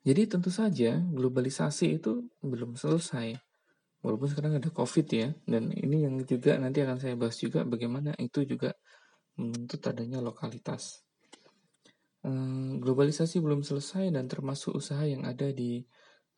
[0.05, 3.33] Jadi tentu saja globalisasi itu belum selesai.
[4.05, 8.13] Walaupun sekarang ada COVID ya, dan ini yang juga nanti akan saya bahas juga bagaimana
[8.21, 8.77] itu juga
[9.33, 11.01] menuntut adanya lokalitas.
[12.21, 15.81] Um, globalisasi belum selesai dan termasuk usaha yang ada di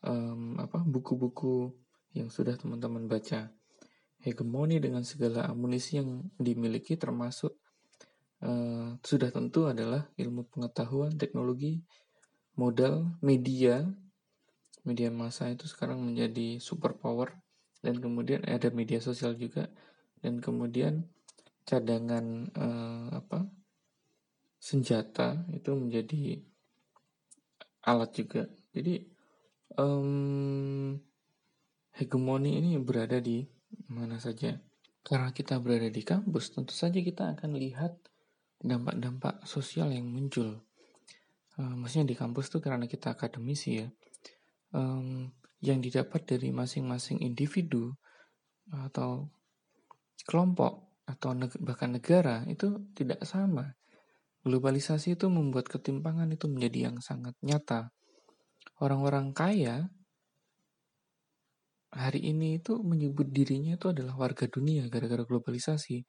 [0.08, 1.76] um, apa buku-buku
[2.16, 3.52] yang sudah teman-teman baca.
[4.28, 7.56] Hegemoni dengan segala amunisi yang dimiliki termasuk
[8.44, 11.80] uh, sudah tentu adalah ilmu pengetahuan, teknologi,
[12.60, 13.88] modal, media.
[14.84, 17.36] Media massa itu sekarang menjadi superpower
[17.84, 19.68] dan kemudian ada media sosial juga
[20.24, 21.06] dan kemudian
[21.68, 23.44] cadangan eh, apa
[24.58, 26.42] senjata itu menjadi
[27.86, 29.04] alat juga jadi
[29.78, 30.98] um,
[31.96, 33.46] hegemoni ini berada di
[33.88, 34.60] mana saja
[35.04, 37.96] karena kita berada di kampus tentu saja kita akan lihat
[38.60, 40.60] dampak-dampak sosial yang muncul
[41.60, 43.88] uh, maksudnya di kampus tuh karena kita akademisi ya
[44.76, 45.30] um,
[45.64, 47.94] yang didapat dari masing-masing individu
[48.70, 49.32] atau
[50.28, 53.74] kelompok atau neg bahkan negara itu tidak sama.
[54.44, 57.92] Globalisasi itu membuat ketimpangan itu menjadi yang sangat nyata.
[58.80, 59.90] Orang-orang kaya
[61.98, 66.06] hari ini itu menyebut dirinya itu adalah warga dunia gara-gara globalisasi.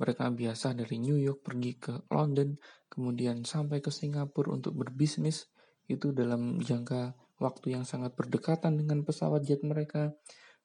[0.00, 2.56] Mereka biasa dari New York pergi ke London,
[2.88, 5.52] kemudian sampai ke Singapura untuk berbisnis
[5.90, 7.12] itu dalam jangka
[7.42, 10.16] waktu yang sangat berdekatan dengan pesawat jet mereka.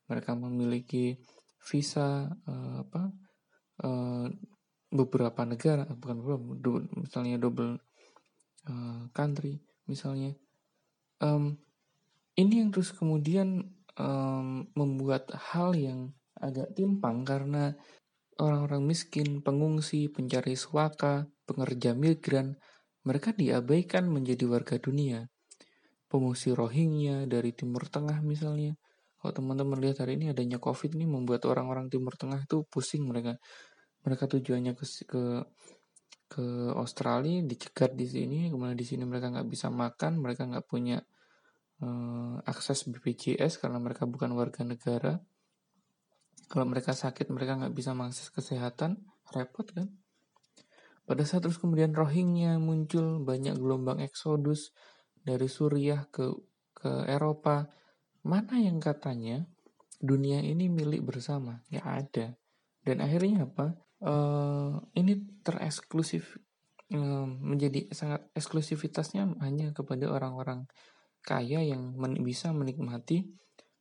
[0.07, 1.19] Mereka memiliki
[1.63, 3.03] visa uh, apa
[3.83, 4.27] uh,
[4.93, 6.43] beberapa negara, bukan beberapa,
[7.01, 7.81] misalnya double
[8.69, 10.37] uh, country, misalnya.
[11.17, 11.57] Um,
[12.37, 17.73] ini yang terus kemudian um, membuat hal yang agak timpang karena
[18.41, 22.57] orang-orang miskin, pengungsi, pencari suaka, pengerja migran,
[23.05, 25.27] mereka diabaikan menjadi warga dunia
[26.13, 28.77] pengungsi Rohingya dari Timur Tengah misalnya.
[29.17, 33.41] Kalau teman-teman lihat hari ini adanya COVID ini membuat orang-orang Timur Tengah itu pusing mereka.
[34.05, 35.23] Mereka tujuannya ke ke
[36.29, 36.45] ke
[36.77, 41.01] Australia dicegat di sini, kemudian di sini mereka nggak bisa makan, mereka nggak punya
[41.81, 45.23] uh, akses BPJS karena mereka bukan warga negara.
[46.51, 49.01] Kalau mereka sakit mereka nggak bisa mengakses kesehatan,
[49.33, 49.89] repot kan?
[51.03, 54.71] Pada saat terus kemudian Rohingya muncul banyak gelombang eksodus,
[55.23, 56.35] dari Suriah ke
[56.75, 57.71] ke Eropa,
[58.27, 59.47] mana yang katanya
[60.03, 61.63] dunia ini milik bersama?
[61.71, 62.35] Ya ada.
[62.83, 63.79] Dan akhirnya apa?
[64.03, 65.15] Uh, ini
[65.47, 66.35] tereksklusif
[66.91, 70.67] uh, menjadi sangat eksklusivitasnya hanya kepada orang-orang
[71.23, 73.23] kaya yang men bisa menikmati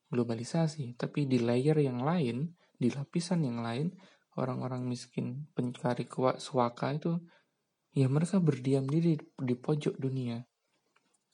[0.08, 0.94] globalisasi.
[0.94, 3.92] Tapi di layer yang lain, di lapisan yang lain,
[4.36, 6.08] orang-orang miskin pencari
[6.40, 7.12] suaka itu
[7.92, 10.40] ya mereka berdiam diri di pojok dunia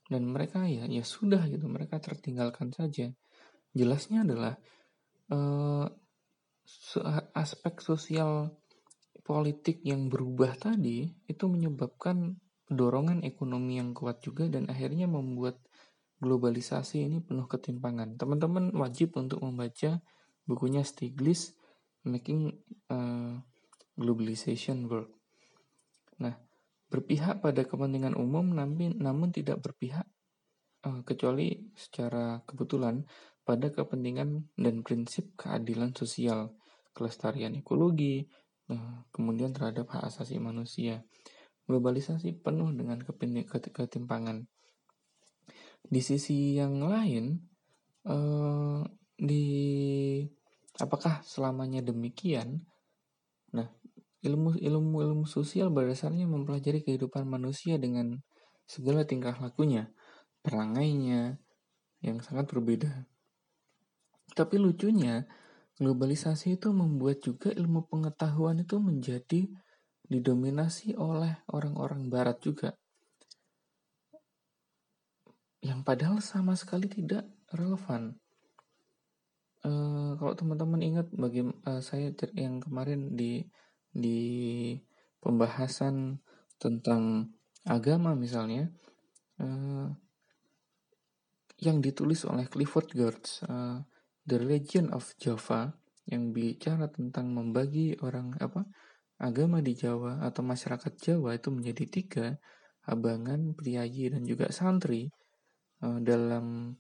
[0.09, 3.15] dan mereka ya ya sudah gitu mereka tertinggalkan saja
[3.71, 4.59] jelasnya adalah
[5.31, 5.87] uh,
[7.37, 8.59] aspek sosial
[9.23, 15.61] politik yang berubah tadi itu menyebabkan dorongan ekonomi yang kuat juga dan akhirnya membuat
[16.19, 20.03] globalisasi ini penuh ketimpangan teman-teman wajib untuk membaca
[20.45, 21.55] bukunya Stiglitz
[22.07, 22.51] Making
[22.91, 23.39] uh,
[23.95, 25.11] Globalization Work
[26.19, 26.35] nah
[26.89, 30.09] berpihak pada kepentingan umum namun, namun tidak berpihak
[30.89, 33.05] uh, kecuali secara kebetulan
[33.45, 36.53] pada kepentingan dan prinsip keadilan sosial,
[36.93, 38.29] kelestarian ekologi,
[38.69, 41.05] uh, kemudian terhadap hak asasi manusia.
[41.69, 44.49] globalisasi penuh dengan ketimpangan.
[45.89, 47.33] Di sisi yang lain,
[48.05, 48.81] eh,
[49.17, 49.47] di
[50.79, 52.61] apakah selamanya demikian?
[53.57, 53.69] Nah,
[54.21, 58.21] ilmu ilmu ilmu sosial berdasarnya mempelajari kehidupan manusia dengan
[58.69, 59.89] segala tingkah lakunya,
[60.45, 61.41] perangainya
[62.05, 63.09] yang sangat berbeda.
[64.37, 65.25] Tapi lucunya,
[65.81, 69.49] globalisasi itu membuat juga ilmu pengetahuan itu menjadi
[70.09, 72.77] didominasi oleh orang-orang barat juga.
[75.59, 78.15] Yang padahal sama sekali tidak relevan.
[79.67, 83.43] Uh, kalau teman-teman ingat bagi uh, saya yang kemarin di
[83.91, 84.19] di
[85.19, 86.23] pembahasan
[86.63, 87.35] tentang
[87.67, 88.71] agama misalnya
[89.43, 89.91] uh,
[91.59, 93.83] yang ditulis oleh Clifford Geertz uh,
[94.23, 95.75] The Religion of Java
[96.07, 98.63] yang bicara tentang membagi orang apa
[99.19, 102.27] agama di Jawa atau masyarakat Jawa itu menjadi tiga
[102.87, 105.11] abangan, priayi dan juga santri
[105.85, 106.75] uh, dalam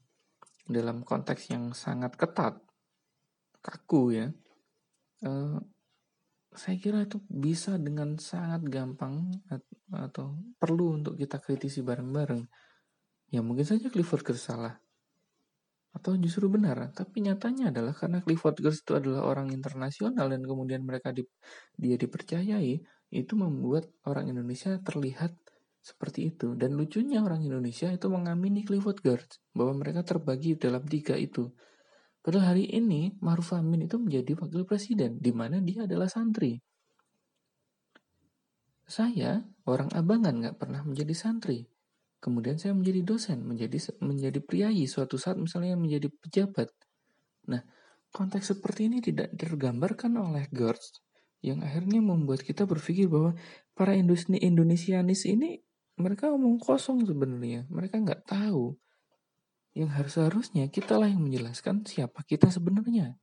[0.68, 2.60] dalam konteks yang sangat ketat
[3.64, 4.28] kaku ya
[5.24, 5.58] uh,
[6.58, 9.30] saya kira itu bisa dengan sangat gampang
[9.94, 12.42] atau perlu untuk kita kritisi bareng-bareng.
[13.30, 14.74] Ya mungkin saja Clifford Geertz salah.
[15.94, 16.90] Atau justru benar.
[16.90, 21.22] Tapi nyatanya adalah karena Clifford Geertz itu adalah orang internasional dan kemudian mereka di,
[21.78, 22.82] dia dipercayai,
[23.14, 25.38] itu membuat orang Indonesia terlihat
[25.80, 26.54] seperti itu.
[26.58, 31.50] Dan lucunya orang Indonesia itu mengamini Clifford Geertz bahwa mereka terbagi dalam tiga itu.
[32.20, 36.60] Padahal hari ini Maruf Amin itu menjadi wakil presiden, di mana dia adalah santri.
[38.88, 41.68] Saya orang abangan nggak pernah menjadi santri.
[42.18, 46.74] Kemudian saya menjadi dosen, menjadi menjadi priayi suatu saat misalnya menjadi pejabat.
[47.46, 47.62] Nah,
[48.10, 50.98] konteks seperti ini tidak tergambarkan oleh Gertz
[51.38, 53.38] yang akhirnya membuat kita berpikir bahwa
[53.78, 55.62] para Indonesianis ini
[55.98, 57.66] mereka omong kosong sebenarnya.
[57.68, 58.74] Mereka nggak tahu
[59.74, 63.18] yang harus harusnya kita lah yang menjelaskan siapa kita sebenarnya.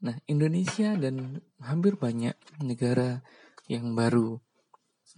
[0.00, 2.32] Nah, Indonesia dan hampir banyak
[2.64, 3.20] negara
[3.68, 4.40] yang baru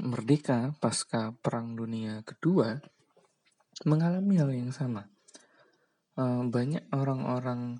[0.02, 2.74] merdeka pasca Perang Dunia Kedua
[3.86, 5.06] mengalami hal yang sama.
[6.18, 7.78] Eh, banyak orang-orang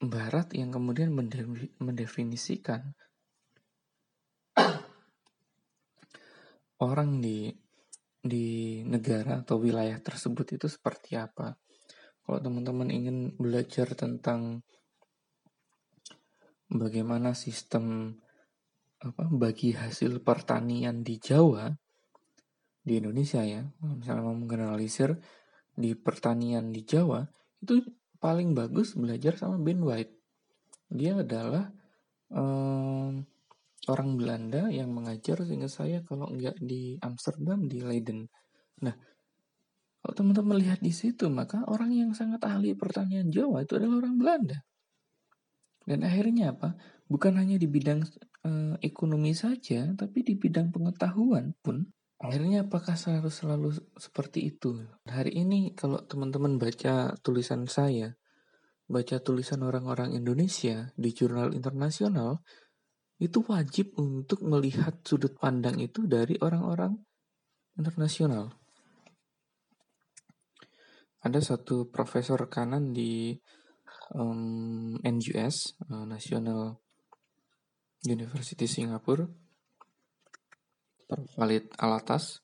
[0.00, 1.12] Barat yang kemudian
[1.76, 2.96] mendefinisikan
[6.80, 7.52] orang di
[8.20, 11.56] di negara atau wilayah tersebut itu seperti apa.
[12.20, 14.60] Kalau teman-teman ingin belajar tentang
[16.68, 18.16] bagaimana sistem
[19.00, 21.72] apa bagi hasil pertanian di Jawa
[22.84, 25.16] di Indonesia ya, misalnya mau menganalisir
[25.72, 27.24] di pertanian di Jawa
[27.64, 27.80] itu
[28.20, 30.12] paling bagus belajar sama Ben White.
[30.92, 31.72] Dia adalah
[32.28, 33.24] um,
[33.88, 38.28] orang Belanda yang mengajar sehingga saya kalau nggak di Amsterdam di Leiden.
[38.84, 38.92] Nah,
[40.00, 44.16] kalau teman-teman lihat di situ, maka orang yang sangat ahli pertanian Jawa itu adalah orang
[44.20, 44.58] Belanda.
[45.84, 46.76] Dan akhirnya apa?
[47.08, 48.04] Bukan hanya di bidang
[48.44, 51.84] uh, ekonomi saja, tapi di bidang pengetahuan pun
[52.20, 54.76] akhirnya apakah harus selalu seperti itu?
[55.08, 58.12] Hari ini kalau teman-teman baca tulisan saya,
[58.84, 62.44] baca tulisan orang-orang Indonesia di jurnal internasional,
[63.20, 66.96] itu wajib untuk melihat sudut pandang itu dari orang-orang
[67.76, 68.48] internasional.
[71.20, 73.36] Ada satu profesor kanan di
[74.16, 76.80] um, NUS, uh, National
[78.08, 79.28] University Singapura,
[81.04, 81.28] Prof.
[81.36, 82.40] Khalid Alatas.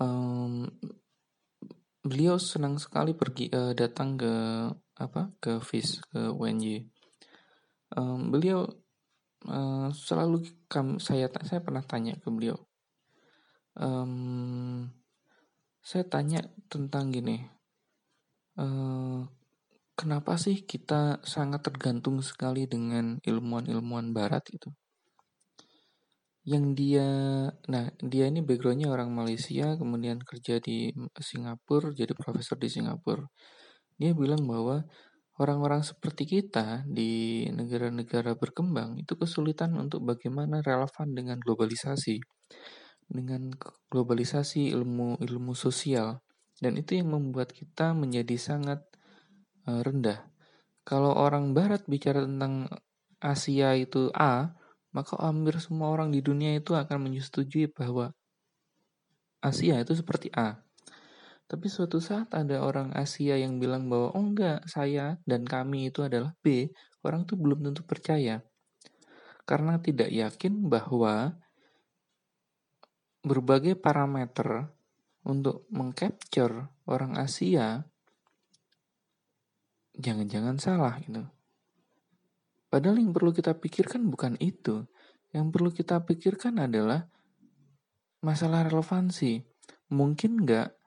[0.00, 0.64] Um,
[2.00, 4.34] beliau senang sekali pergi uh, datang ke
[4.96, 6.88] apa ke FIS ke UNY.
[7.92, 8.64] Um, beliau
[9.46, 12.58] uh, selalu kam, saya saya pernah tanya ke beliau
[13.78, 14.90] um,
[15.84, 17.46] saya tanya tentang gini
[18.58, 19.22] uh,
[19.98, 24.70] kenapa sih kita sangat tergantung sekali dengan ilmuwan-ilmuwan barat itu?
[26.46, 27.08] Yang dia
[27.66, 33.26] nah dia ini backgroundnya orang Malaysia kemudian kerja di Singapura jadi profesor di Singapura.
[33.98, 34.86] Dia bilang bahwa
[35.38, 42.18] orang-orang seperti kita di negara-negara berkembang itu kesulitan untuk bagaimana relevan dengan globalisasi
[43.08, 43.48] dengan
[43.88, 46.20] globalisasi ilmu ilmu sosial
[46.58, 48.82] dan itu yang membuat kita menjadi sangat
[49.64, 50.26] uh, rendah.
[50.82, 52.66] Kalau orang barat bicara tentang
[53.22, 54.52] Asia itu A,
[54.90, 58.10] maka hampir semua orang di dunia itu akan menyetujui bahwa
[59.38, 60.58] Asia itu seperti A.
[61.48, 66.04] Tapi suatu saat ada orang Asia yang bilang bahwa oh enggak, saya dan kami itu
[66.04, 66.68] adalah B,
[67.00, 68.44] orang itu belum tentu percaya.
[69.48, 71.40] Karena tidak yakin bahwa
[73.24, 74.68] berbagai parameter
[75.24, 77.80] untuk mengcapture orang Asia
[79.98, 81.26] jangan-jangan salah gitu.
[82.68, 84.84] Padahal yang perlu kita pikirkan bukan itu.
[85.32, 87.08] Yang perlu kita pikirkan adalah
[88.20, 89.40] masalah relevansi.
[89.88, 90.77] Mungkin nggak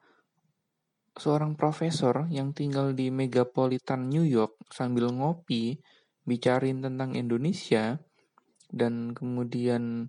[1.16, 5.76] seorang profesor yang tinggal di megapolitan New York sambil ngopi
[6.24, 8.00] bicarain tentang Indonesia
[8.72, 10.08] dan kemudian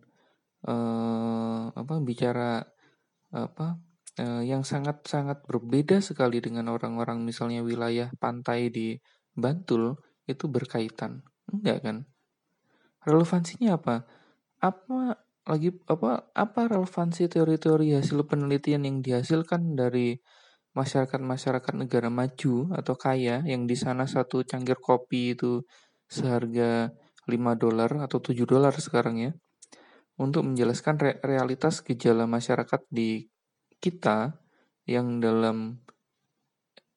[0.64, 2.64] uh, apa bicara
[3.34, 3.82] apa
[4.22, 8.96] uh, yang sangat-sangat berbeda sekali dengan orang-orang misalnya wilayah pantai di
[9.34, 9.98] Bantul
[10.30, 11.26] itu berkaitan.
[11.50, 11.98] Enggak kan?
[13.04, 14.06] Relevansinya apa?
[14.62, 20.16] Apa lagi apa apa relevansi teori-teori hasil penelitian yang dihasilkan dari
[20.74, 25.62] masyarakat-masyarakat negara maju atau kaya yang di sana satu cangkir kopi itu
[26.10, 26.94] seharga
[27.30, 29.32] 5 dolar atau 7 dolar sekarang ya
[30.18, 33.30] untuk menjelaskan re realitas gejala masyarakat di
[33.82, 34.38] kita
[34.86, 35.82] yang dalam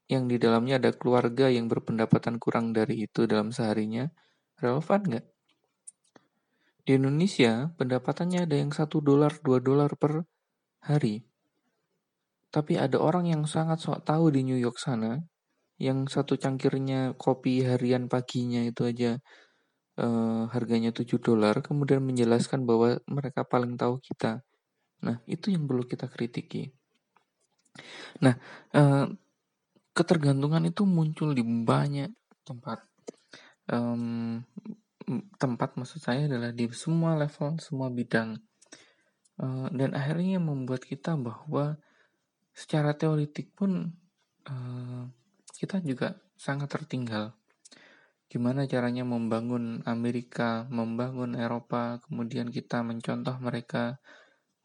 [0.06, 4.06] yang di dalamnya ada keluarga yang berpendapatan kurang dari itu dalam seharinya
[4.62, 5.26] relevan nggak?
[6.86, 10.22] Di Indonesia pendapatannya ada yang satu dolar dua dolar per
[10.86, 11.26] hari.
[12.50, 15.18] Tapi ada orang yang sangat sok tahu di New York sana
[15.76, 19.20] yang satu cangkirnya kopi harian paginya itu aja
[20.00, 24.40] uh, harganya 7 dolar, kemudian menjelaskan bahwa mereka paling tahu kita.
[25.04, 26.72] Nah, itu yang perlu kita kritiki.
[28.24, 28.34] Nah,
[28.72, 29.04] uh,
[29.92, 32.08] ketergantungan itu muncul di banyak
[32.44, 32.80] tempat.
[33.68, 34.40] Um,
[35.36, 38.40] tempat maksud saya adalah di semua level, semua bidang.
[39.36, 41.76] Uh, dan akhirnya membuat kita bahwa
[42.56, 43.92] secara teoritik pun
[44.48, 45.04] uh,
[45.60, 47.36] kita juga sangat tertinggal
[48.26, 54.02] gimana caranya membangun Amerika, membangun Eropa, kemudian kita mencontoh mereka.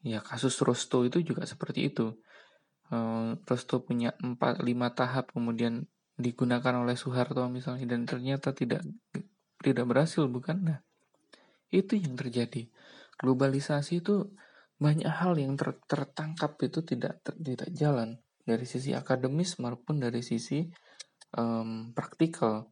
[0.01, 2.17] Ya kasus Rosto itu juga seperti itu.
[2.89, 4.65] Uh, Rosto punya 4 5
[4.97, 5.85] tahap kemudian
[6.17, 8.81] digunakan oleh Soeharto misalnya dan ternyata tidak
[9.61, 10.57] tidak berhasil bukan?
[10.73, 10.79] Nah,
[11.69, 12.65] itu yang terjadi.
[13.21, 14.33] Globalisasi itu
[14.82, 20.25] banyak hal yang ter, tertangkap itu tidak ter, tidak jalan dari sisi akademis maupun dari
[20.25, 20.65] sisi
[21.38, 22.65] um, praktikal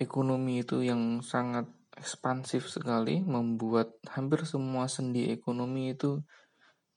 [0.00, 6.20] ekonomi itu yang sangat ekspansif sekali membuat hampir semua sendi ekonomi itu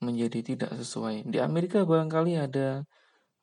[0.00, 1.28] menjadi tidak sesuai.
[1.28, 2.84] Di Amerika barangkali ada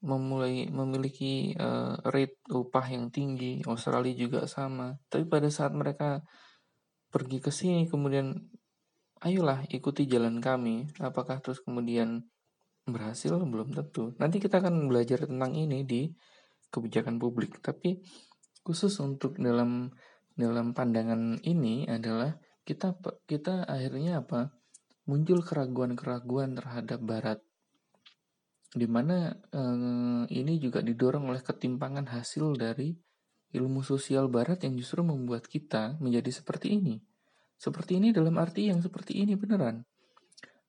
[0.02, 4.94] memulai memiliki uh, rate upah yang tinggi, Australia juga sama.
[5.10, 6.22] Tapi pada saat mereka
[7.10, 8.38] pergi ke sini kemudian
[9.22, 10.88] ayolah ikuti jalan kami.
[11.02, 12.26] Apakah terus kemudian
[12.88, 14.16] berhasil belum tentu.
[14.18, 16.08] Nanti kita akan belajar tentang ini di
[16.72, 17.60] kebijakan publik.
[17.60, 18.00] Tapi
[18.64, 19.92] khusus untuk dalam
[20.38, 22.38] dalam pandangan ini adalah
[22.68, 24.54] kita kita akhirnya apa
[25.08, 27.40] muncul keraguan-keraguan terhadap Barat
[28.76, 32.92] di mana eh, ini juga didorong oleh ketimpangan hasil dari
[33.56, 37.00] ilmu sosial Barat yang justru membuat kita menjadi seperti ini
[37.58, 39.82] seperti ini dalam arti yang seperti ini beneran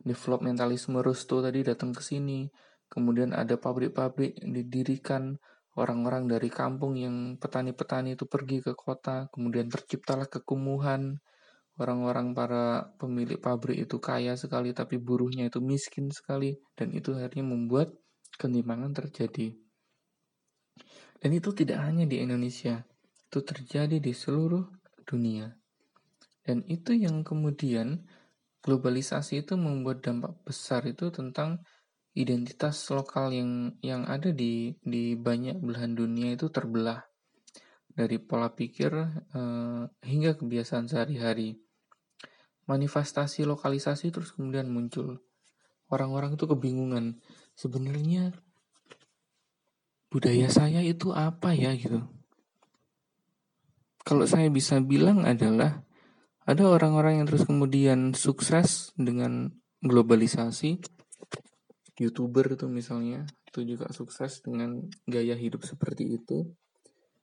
[0.02, 2.48] developmentalisme Rusto tadi datang ke sini
[2.88, 5.36] kemudian ada pabrik-pabrik didirikan
[5.78, 11.22] orang-orang dari kampung yang petani-petani itu pergi ke kota, kemudian terciptalah kekumuhan,
[11.78, 17.46] orang-orang para pemilik pabrik itu kaya sekali tapi buruhnya itu miskin sekali dan itu akhirnya
[17.46, 17.94] membuat
[18.34, 19.54] ketimpangan terjadi.
[21.18, 22.82] Dan itu tidak hanya di Indonesia,
[23.30, 24.66] itu terjadi di seluruh
[25.06, 25.54] dunia.
[26.48, 28.08] Dan itu yang kemudian
[28.64, 31.60] globalisasi itu membuat dampak besar itu tentang
[32.16, 37.04] identitas lokal yang yang ada di di banyak belahan dunia itu terbelah
[37.92, 38.96] dari pola pikir
[39.36, 41.60] uh, hingga kebiasaan sehari-hari.
[42.64, 45.20] Manifestasi lokalisasi terus kemudian muncul.
[45.92, 47.20] Orang-orang itu kebingungan.
[47.52, 48.32] Sebenarnya
[50.08, 52.08] budaya saya itu apa ya gitu.
[54.00, 55.84] Kalau saya bisa bilang adalah
[56.48, 59.52] ada orang-orang yang terus kemudian sukses dengan
[59.84, 60.80] globalisasi.
[62.00, 66.48] Youtuber itu misalnya itu juga sukses dengan gaya hidup seperti itu.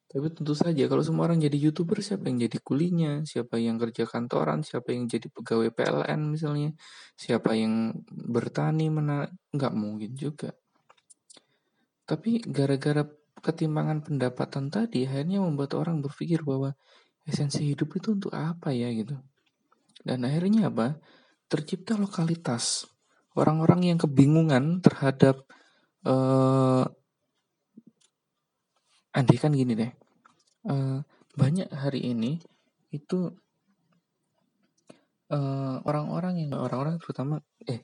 [0.05, 3.25] Tapi tentu saja kalau semua orang jadi youtuber siapa yang jadi kulinya?
[3.25, 4.61] Siapa yang kerja kantoran?
[4.61, 6.69] Siapa yang jadi pegawai PLN misalnya?
[7.17, 10.53] Siapa yang bertani mana nggak mungkin juga.
[12.05, 13.09] Tapi gara-gara
[13.41, 16.77] ketimpangan pendapatan tadi akhirnya membuat orang berpikir bahwa
[17.25, 19.17] esensi hidup itu untuk apa ya gitu.
[20.05, 21.01] Dan akhirnya apa?
[21.49, 22.85] Tercipta lokalitas.
[23.35, 25.43] Orang-orang yang kebingungan terhadap
[26.07, 26.87] uh,
[29.15, 29.91] andai kan gini deh
[30.67, 30.99] uh,
[31.35, 32.41] banyak hari ini
[32.91, 33.31] itu
[35.31, 37.83] uh, orang-orang yang orang-orang terutama eh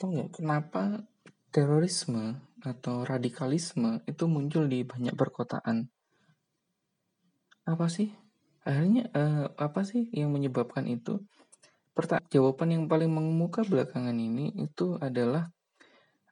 [0.00, 1.04] tau nggak kenapa
[1.52, 5.88] terorisme atau radikalisme itu muncul di banyak perkotaan?
[7.64, 8.08] Apa sih
[8.64, 11.24] akhirnya uh, apa sih yang menyebabkan itu
[11.90, 15.50] Pertanyaan jawaban yang paling mengemuka belakangan ini itu adalah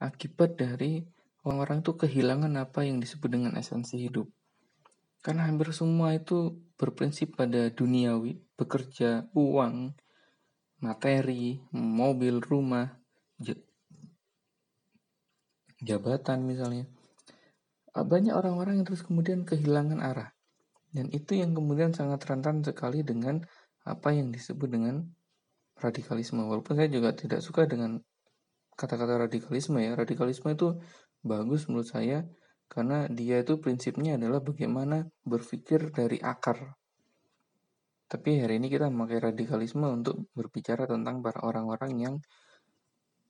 [0.01, 1.05] akibat dari
[1.43, 4.31] orang-orang itu kehilangan apa yang disebut dengan esensi hidup.
[5.21, 9.93] Karena hampir semua itu berprinsip pada duniawi, bekerja, uang,
[10.79, 12.95] materi, mobil, rumah,
[15.83, 16.87] jabatan misalnya.
[17.93, 20.38] Banyak orang-orang yang terus kemudian kehilangan arah.
[20.89, 23.45] Dan itu yang kemudian sangat rentan sekali dengan
[23.85, 25.05] apa yang disebut dengan
[25.79, 26.43] radikalisme.
[26.45, 28.01] Walaupun saya juga tidak suka dengan
[28.75, 29.93] kata-kata radikalisme ya.
[29.95, 30.79] Radikalisme itu
[31.23, 32.25] bagus menurut saya
[32.69, 36.77] karena dia itu prinsipnya adalah bagaimana berpikir dari akar.
[38.09, 42.15] Tapi hari ini kita memakai radikalisme untuk berbicara tentang para orang-orang yang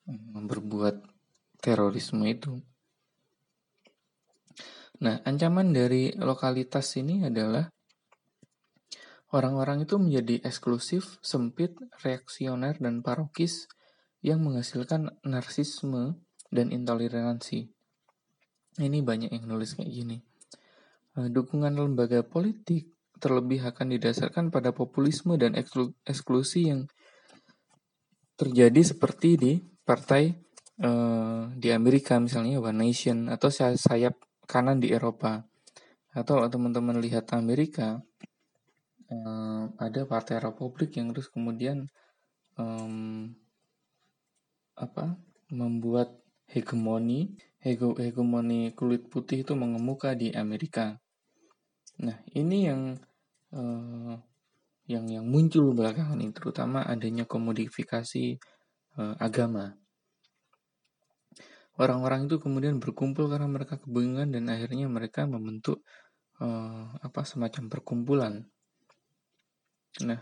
[0.06, 1.02] mm, berbuat
[1.58, 2.62] terorisme itu.
[4.98, 7.70] Nah, ancaman dari lokalitas ini adalah
[9.28, 13.68] Orang-orang itu menjadi eksklusif, sempit, reaksioner, dan parokis
[14.24, 16.16] yang menghasilkan narsisme
[16.48, 17.68] dan intoleransi.
[18.80, 20.16] Ini banyak yang nulis kayak gini.
[21.20, 22.88] Eh, dukungan lembaga politik
[23.20, 25.52] terlebih akan didasarkan pada populisme dan
[26.08, 26.88] eksklusi yang
[28.38, 30.30] terjadi seperti di partai
[30.86, 34.14] uh, di Amerika misalnya One Nation atau sayap
[34.48, 35.44] kanan di Eropa
[36.16, 38.00] atau teman-teman lihat Amerika
[39.12, 41.84] um, ada Partai Republik yang terus kemudian
[42.56, 43.28] um,
[44.72, 45.20] apa
[45.52, 46.16] membuat
[46.48, 50.96] hegemoni hege, hegemoni kulit putih itu mengemuka di Amerika.
[52.00, 52.96] Nah ini yang
[53.52, 54.16] uh,
[54.88, 58.40] yang yang muncul belakangan ini terutama adanya komodifikasi
[58.96, 59.76] uh, agama.
[61.78, 65.86] Orang-orang itu kemudian berkumpul karena mereka kebingungan dan akhirnya mereka membentuk
[66.42, 68.42] uh, apa semacam perkumpulan
[70.06, 70.20] Nah,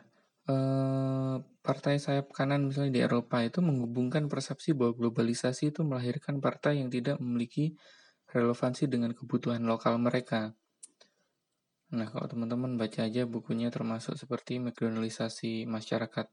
[0.49, 1.37] eh,
[1.67, 6.89] partai sayap kanan misalnya di Eropa itu menghubungkan persepsi bahwa globalisasi itu melahirkan partai yang
[6.89, 7.77] tidak memiliki
[8.33, 10.55] relevansi dengan kebutuhan lokal mereka.
[11.97, 16.27] Nah, kalau teman-teman baca aja bukunya termasuk seperti McDonaldisasi masyarakat,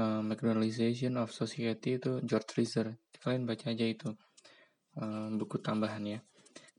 [0.00, 2.98] uh, McDonaldization of Society itu George Reiser.
[3.22, 4.16] Kalian baca aja itu uh,
[5.40, 6.20] buku tambahan ya.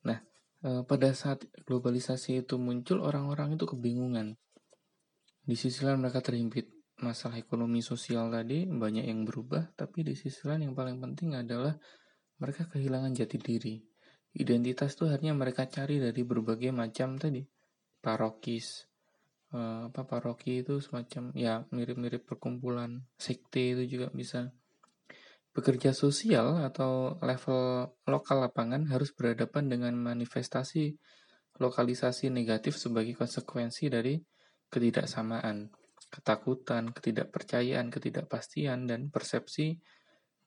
[0.05, 0.19] Nah,
[0.65, 4.37] uh, pada saat globalisasi itu muncul, orang-orang itu kebingungan.
[5.43, 10.45] Di sisi lain mereka terhimpit masalah ekonomi sosial tadi banyak yang berubah, tapi di sisi
[10.47, 11.75] lain yang paling penting adalah
[12.39, 13.75] mereka kehilangan jati diri.
[14.33, 17.45] Identitas itu akhirnya mereka cari dari berbagai macam tadi
[18.01, 18.89] parokis,
[19.53, 24.49] uh, apa paroki itu semacam ya mirip-mirip perkumpulan sekte itu juga bisa
[25.53, 30.97] bekerja sosial atau level lokal lapangan harus berhadapan dengan manifestasi
[31.61, 34.17] lokalisasi negatif sebagai konsekuensi dari
[34.73, 35.69] ketidaksamaan,
[36.09, 39.77] ketakutan, ketidakpercayaan, ketidakpastian, dan persepsi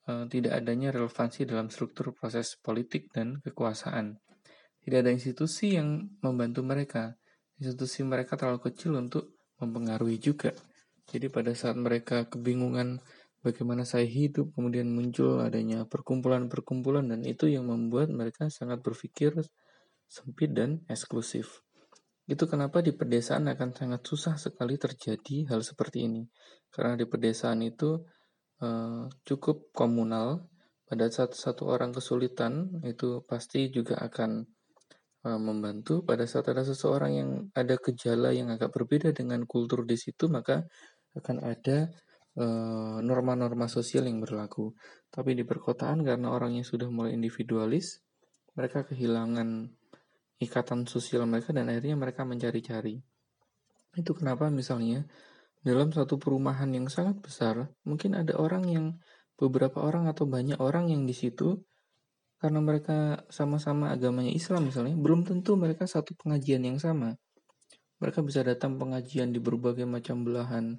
[0.02, 4.18] e, tidak adanya relevansi dalam struktur proses politik dan kekuasaan.
[4.82, 7.14] Tidak ada institusi yang membantu mereka.
[7.62, 10.50] Institusi mereka terlalu kecil untuk mempengaruhi juga.
[11.06, 12.98] Jadi pada saat mereka kebingungan
[13.46, 19.38] bagaimana saya hidup, kemudian muncul adanya perkumpulan-perkumpulan dan itu yang membuat mereka sangat berpikir
[20.10, 21.62] sempit dan eksklusif.
[22.26, 26.26] Itu kenapa di pedesaan akan sangat susah sekali terjadi hal seperti ini.
[26.74, 28.02] Karena di pedesaan itu
[28.62, 30.50] uh, cukup komunal.
[30.86, 34.42] Pada saat satu orang kesulitan, itu pasti juga akan
[35.26, 36.02] uh, membantu.
[36.02, 40.66] Pada saat ada seseorang yang ada gejala yang agak berbeda dengan kultur di situ, maka
[41.14, 42.05] akan ada eh,
[43.00, 44.76] norma-norma uh, sosial yang berlaku.
[45.08, 48.04] Tapi di perkotaan karena orangnya sudah mulai individualis,
[48.52, 49.72] mereka kehilangan
[50.36, 53.00] ikatan sosial mereka dan akhirnya mereka mencari-cari.
[53.96, 55.08] Itu kenapa misalnya
[55.64, 58.86] dalam satu perumahan yang sangat besar, mungkin ada orang yang
[59.40, 61.64] beberapa orang atau banyak orang yang di situ
[62.36, 67.16] karena mereka sama-sama agamanya Islam misalnya, belum tentu mereka satu pengajian yang sama.
[67.96, 70.76] Mereka bisa datang pengajian di berbagai macam belahan,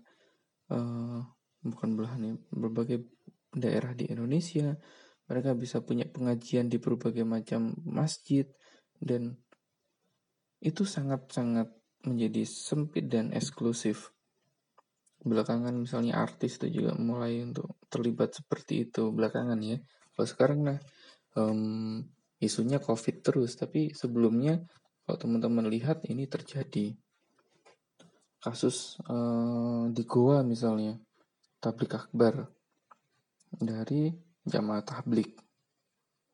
[0.69, 1.25] uh,
[1.71, 3.07] bukan belahan ya, berbagai
[3.53, 4.75] daerah di Indonesia.
[5.27, 8.47] Mereka bisa punya pengajian di berbagai macam masjid
[8.97, 9.35] dan
[10.63, 11.69] itu sangat-sangat
[12.07, 14.15] menjadi sempit dan eksklusif.
[15.21, 19.77] Belakangan misalnya artis itu juga mulai untuk terlibat seperti itu belakangan ya.
[20.15, 20.79] Kalau sekarang nah
[21.35, 22.01] um,
[22.39, 24.63] isunya COVID terus, tapi sebelumnya
[25.03, 26.95] kalau teman-teman lihat ini terjadi
[28.37, 30.95] kasus uh, di Goa misalnya
[31.59, 32.47] tablik akbar
[33.51, 34.13] dari
[34.45, 35.37] jamaah tablik.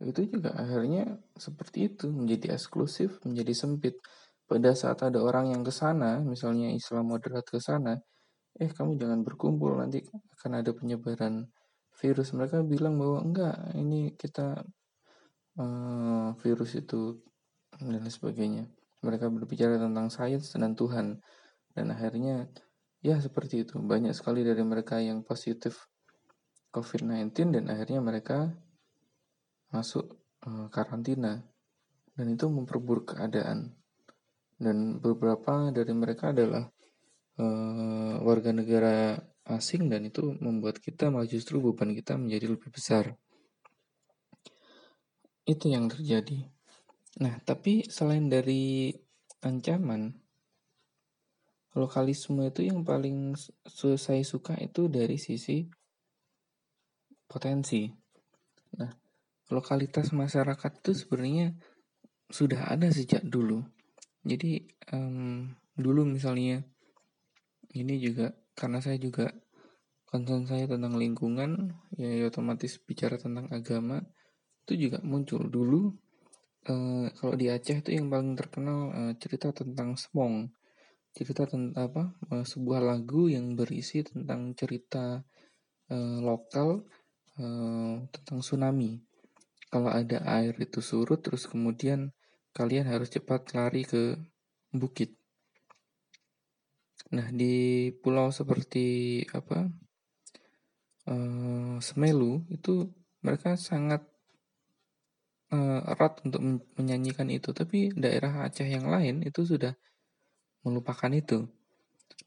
[0.03, 3.95] Itu juga akhirnya seperti itu menjadi eksklusif menjadi sempit.
[4.43, 7.95] Pada saat ada orang yang ke sana misalnya Islam moderat ke sana
[8.53, 10.05] eh kamu jangan berkumpul nanti
[10.37, 11.49] akan ada penyebaran
[11.97, 12.33] virus.
[12.37, 14.61] Mereka bilang bahwa enggak ini kita
[15.57, 17.17] uh, virus itu
[17.81, 18.69] dan sebagainya.
[19.01, 21.17] Mereka berbicara tentang sains dan Tuhan.
[21.73, 22.45] Dan akhirnya
[23.03, 23.77] ya seperti itu.
[23.77, 25.91] Banyak sekali dari mereka yang positif
[26.71, 28.49] COVID-19 dan akhirnya mereka
[29.69, 31.43] masuk uh, karantina.
[32.15, 33.75] Dan itu memperburuk keadaan.
[34.55, 36.63] Dan beberapa dari mereka adalah
[37.37, 43.11] uh, warga negara asing dan itu membuat kita malah justru beban kita menjadi lebih besar.
[45.43, 46.47] Itu yang terjadi.
[47.19, 48.95] Nah tapi selain dari
[49.43, 50.22] ancaman
[51.73, 53.33] lokalisme itu yang paling
[53.97, 55.65] saya suka itu dari sisi
[57.25, 57.89] potensi.
[58.77, 58.93] Nah,
[59.49, 61.57] lokalitas masyarakat itu sebenarnya
[62.29, 63.65] sudah ada sejak dulu.
[64.21, 64.61] Jadi
[64.93, 66.61] um, dulu misalnya
[67.73, 69.33] ini juga karena saya juga
[70.05, 73.97] concern saya tentang lingkungan, ya, ya otomatis bicara tentang agama
[74.63, 75.89] itu juga muncul dulu.
[76.63, 80.47] Uh, kalau di Aceh itu yang paling terkenal uh, cerita tentang Semong
[81.13, 82.03] cerita tentang apa
[82.33, 85.21] uh, sebuah lagu yang berisi tentang cerita
[85.93, 86.81] uh, lokal
[87.37, 88.97] uh, tentang tsunami.
[89.69, 92.13] Kalau ada air itu surut terus kemudian
[92.53, 94.17] kalian harus cepat lari ke
[94.73, 95.13] bukit.
[97.13, 99.69] Nah di pulau seperti apa
[101.09, 102.89] uh, Semelu itu
[103.21, 104.01] mereka sangat
[105.85, 106.41] erat untuk
[106.81, 109.77] menyanyikan itu, tapi daerah Aceh yang lain itu sudah
[110.63, 111.47] melupakan itu.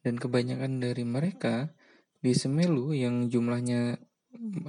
[0.00, 1.74] Dan kebanyakan dari mereka
[2.22, 3.98] di Semelu yang jumlahnya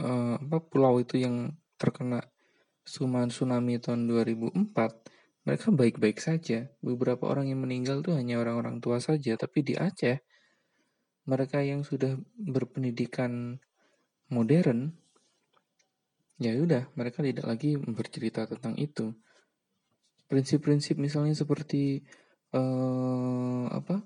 [0.02, 2.26] uh, apa pulau itu yang terkena
[2.88, 6.72] tsunami tahun 2004, mereka baik-baik saja.
[6.80, 10.24] Beberapa orang yang meninggal itu hanya orang-orang tua saja, tapi di Aceh
[11.28, 13.60] mereka yang sudah berpendidikan
[14.32, 14.96] modern
[16.38, 19.12] ya udah mereka tidak lagi bercerita tentang itu.
[20.28, 22.04] Prinsip-prinsip misalnya seperti
[22.54, 24.04] uh, apa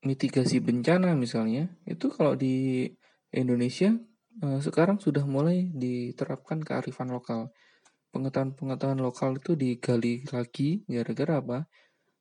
[0.00, 2.88] mitigasi bencana misalnya itu kalau di
[3.30, 3.94] Indonesia
[4.42, 7.50] uh, sekarang sudah mulai diterapkan kearifan lokal.
[8.10, 11.58] Pengetahuan-pengetahuan lokal itu digali lagi gara-gara apa?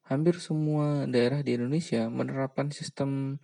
[0.05, 3.41] Hampir semua daerah di Indonesia menerapkan sistem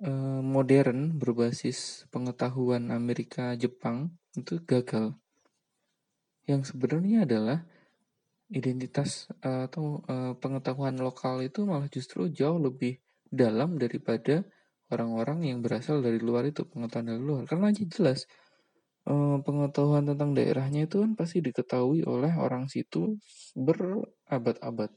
[0.00, 5.12] uh, modern berbasis pengetahuan Amerika Jepang itu gagal.
[6.48, 7.68] Yang sebenarnya adalah
[8.52, 13.00] identitas atau uh, pengetahuan lokal itu malah justru jauh lebih
[13.32, 14.44] dalam daripada
[14.92, 17.42] orang-orang yang berasal dari luar itu pengetahuan dari luar.
[17.48, 18.28] Karena aja jelas
[19.08, 23.16] uh, pengetahuan tentang daerahnya itu kan pasti diketahui oleh orang situ
[23.56, 24.92] berabad-abad.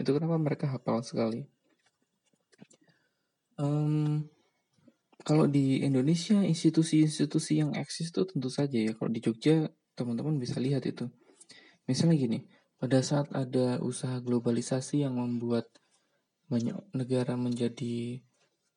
[0.00, 1.44] Itu kenapa mereka hafal sekali.
[3.60, 4.26] Um,
[5.22, 8.96] kalau di Indonesia institusi-institusi yang eksis itu tentu saja ya.
[8.96, 11.06] Kalau di Jogja teman-teman bisa lihat itu.
[11.84, 12.53] Misalnya gini
[12.84, 15.72] pada saat ada usaha globalisasi yang membuat
[16.52, 18.20] banyak negara menjadi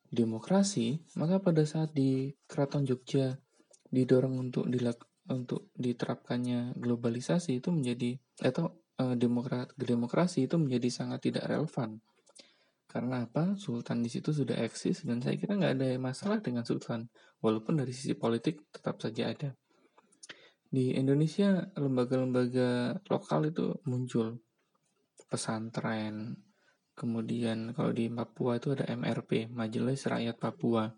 [0.08, 3.36] demokrasi, maka pada saat di Keraton Jogja
[3.92, 4.96] didorong untuk dilak
[5.28, 12.00] untuk diterapkannya globalisasi itu menjadi atau uh, demokrat demokrasi itu menjadi sangat tidak relevan.
[12.88, 13.60] Karena apa?
[13.60, 17.12] Sultan di situ sudah eksis dan saya kira nggak ada masalah dengan sultan,
[17.44, 19.52] walaupun dari sisi politik tetap saja ada
[20.68, 24.36] di Indonesia lembaga-lembaga lokal itu muncul.
[25.28, 26.36] Pesantren
[26.92, 30.88] kemudian kalau di Papua itu ada MRP Majelis Rakyat Papua.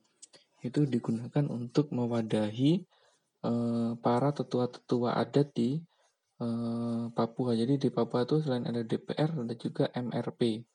[0.61, 2.83] Itu digunakan untuk mewadahi
[3.47, 5.79] eh, para tetua-tetua adat di
[6.43, 7.55] eh, Papua.
[7.55, 10.66] Jadi di Papua itu selain ada DPR ada juga MRP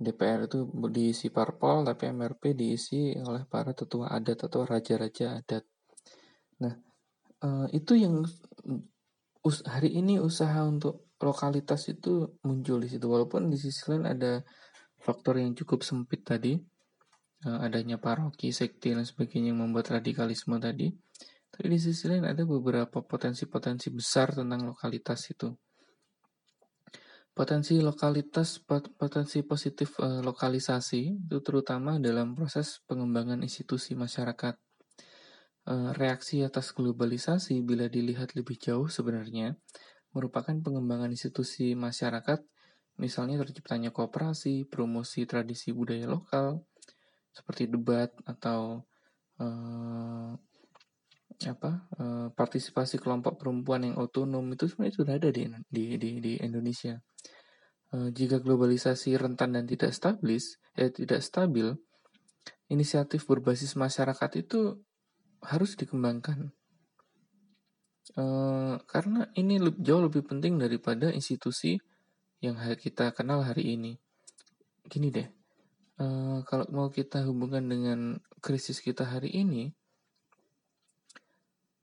[0.00, 5.68] DPR itu diisi parpol tapi MRP diisi oleh para tetua adat atau raja-raja adat.
[6.64, 6.72] Nah
[7.44, 8.24] uh, itu yang
[9.40, 14.44] us hari ini usaha untuk lokalitas itu muncul di situ walaupun di sisi lain ada
[15.00, 16.56] faktor yang cukup sempit tadi
[17.48, 20.92] uh, adanya paroki, sekte dan sebagainya yang membuat radikalisme tadi.
[21.50, 25.50] Tapi di sisi lain ada beberapa potensi-potensi besar tentang lokalitas itu.
[27.30, 28.60] Potensi lokalitas,
[28.96, 34.69] potensi positif uh, lokalisasi itu terutama dalam proses pengembangan institusi masyarakat Eh,
[35.70, 39.54] reaksi atas globalisasi bila dilihat lebih jauh sebenarnya
[40.10, 42.42] merupakan pengembangan institusi masyarakat,
[42.98, 46.66] misalnya terciptanya kooperasi, promosi tradisi budaya lokal,
[47.30, 48.82] seperti debat atau
[49.38, 50.34] uh,
[51.40, 56.32] apa uh, partisipasi kelompok perempuan yang otonom itu sebenarnya sudah ada di di di, di
[56.42, 56.98] Indonesia.
[57.90, 60.38] Uh, jika globalisasi rentan dan tidak stabil,
[60.78, 61.74] eh, tidak stabil,
[62.70, 64.78] inisiatif berbasis masyarakat itu
[65.44, 66.52] harus dikembangkan.
[68.18, 71.78] Uh, karena ini jauh lebih penting daripada institusi
[72.42, 73.92] yang kita kenal hari ini.
[74.90, 75.28] Gini deh,
[76.02, 79.70] uh, kalau mau kita hubungkan dengan krisis kita hari ini,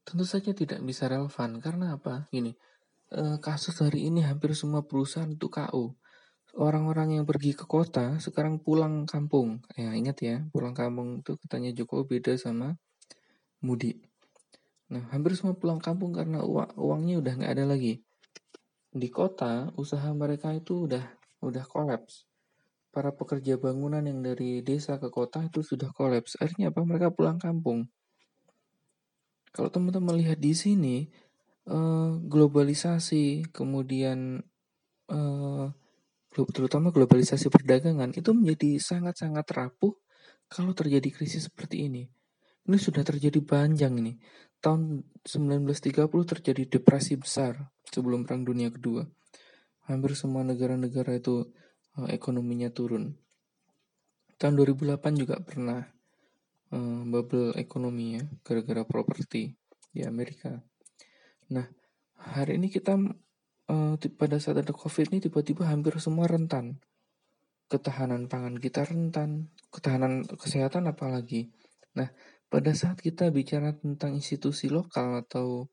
[0.03, 1.63] tentu saja tidak bisa relevan.
[1.63, 2.27] Karena apa?
[2.27, 2.51] Gini,
[3.15, 5.95] uh, kasus hari ini hampir semua perusahaan itu KO.
[6.57, 9.61] Orang-orang yang pergi ke kota sekarang pulang kampung.
[9.77, 12.75] Ya ingat ya, pulang kampung itu katanya Jokowi beda sama
[13.63, 14.03] mudik.
[14.87, 18.07] Nah, hampir semua pulang kampung karena uang uangnya udah nggak ada lagi
[18.97, 21.05] di kota usaha mereka itu udah
[21.45, 22.25] udah kolaps.
[22.89, 26.39] Para pekerja bangunan yang dari desa ke kota itu sudah kolaps.
[26.41, 26.81] Akhirnya apa?
[26.81, 27.85] Mereka pulang kampung.
[29.53, 31.05] Kalau teman-teman lihat di sini
[31.69, 34.41] eh, globalisasi, kemudian
[35.13, 35.65] eh,
[36.53, 39.93] terutama globalisasi perdagangan itu menjadi sangat-sangat rapuh
[40.49, 42.09] kalau terjadi krisis seperti ini.
[42.67, 44.19] Ini sudah terjadi panjang ini.
[44.59, 49.07] Tahun 1930 terjadi depresi besar sebelum Perang Dunia Kedua.
[49.87, 51.47] Hampir semua negara-negara itu
[51.95, 53.15] uh, ekonominya turun.
[54.35, 55.79] Tahun 2008 juga pernah
[56.75, 59.55] uh, bubble ekonomi ya, gara-gara properti
[59.95, 60.59] di Amerika.
[61.55, 61.71] Nah,
[62.19, 62.99] hari ini kita
[63.71, 66.83] uh, pada saat ada COVID ini tiba-tiba hampir semua rentan.
[67.71, 71.55] Ketahanan pangan kita rentan, ketahanan kesehatan apalagi.
[71.95, 72.11] Nah,
[72.47, 75.67] pada saat kita bicara tentang institusi lokal atau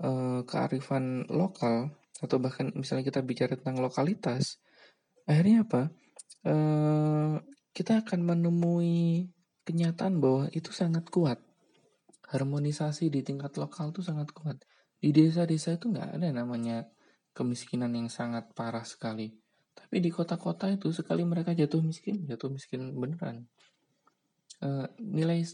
[0.00, 1.92] uh, kearifan lokal
[2.24, 4.56] atau bahkan misalnya kita bicara tentang lokalitas,
[5.28, 5.92] akhirnya apa?
[6.46, 7.36] Uh,
[7.76, 9.28] kita akan menemui
[9.68, 11.36] kenyataan bahwa itu sangat kuat.
[12.32, 14.56] Harmonisasi di tingkat lokal itu sangat kuat.
[14.96, 16.88] Di desa-desa itu nggak ada namanya
[17.36, 19.36] kemiskinan yang sangat parah sekali.
[19.76, 23.44] Tapi di kota-kota itu sekali mereka jatuh miskin, jatuh miskin beneran.
[24.56, 25.44] Uh, nilai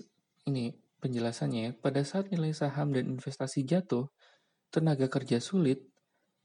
[0.47, 1.71] ini penjelasannya ya.
[1.75, 4.07] Pada saat nilai saham dan investasi jatuh,
[4.71, 5.83] tenaga kerja sulit,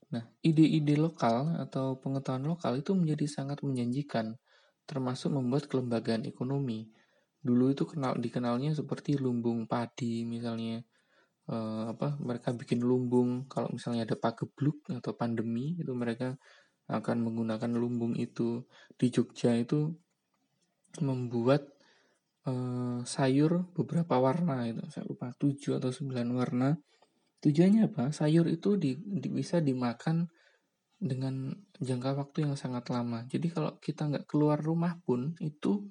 [0.10, 4.36] nah ide-ide lokal atau pengetahuan lokal itu menjadi sangat menjanjikan,
[4.90, 6.90] termasuk membuat kelembagaan ekonomi.
[7.40, 10.82] Dulu itu kenal dikenalnya seperti lumbung padi misalnya,
[11.48, 16.36] eh, apa mereka bikin lumbung kalau misalnya ada pagebluk atau pandemi itu mereka
[16.88, 18.64] akan menggunakan lumbung itu
[18.96, 19.92] di Jogja itu
[21.04, 21.77] membuat
[22.48, 26.80] uh, sayur beberapa warna itu saya lupa 7 atau 9 warna
[27.38, 28.10] Tujuannya apa?
[28.10, 30.26] Sayur itu di, di, bisa dimakan
[30.98, 33.22] dengan jangka waktu yang sangat lama.
[33.30, 35.86] Jadi kalau kita nggak keluar rumah pun itu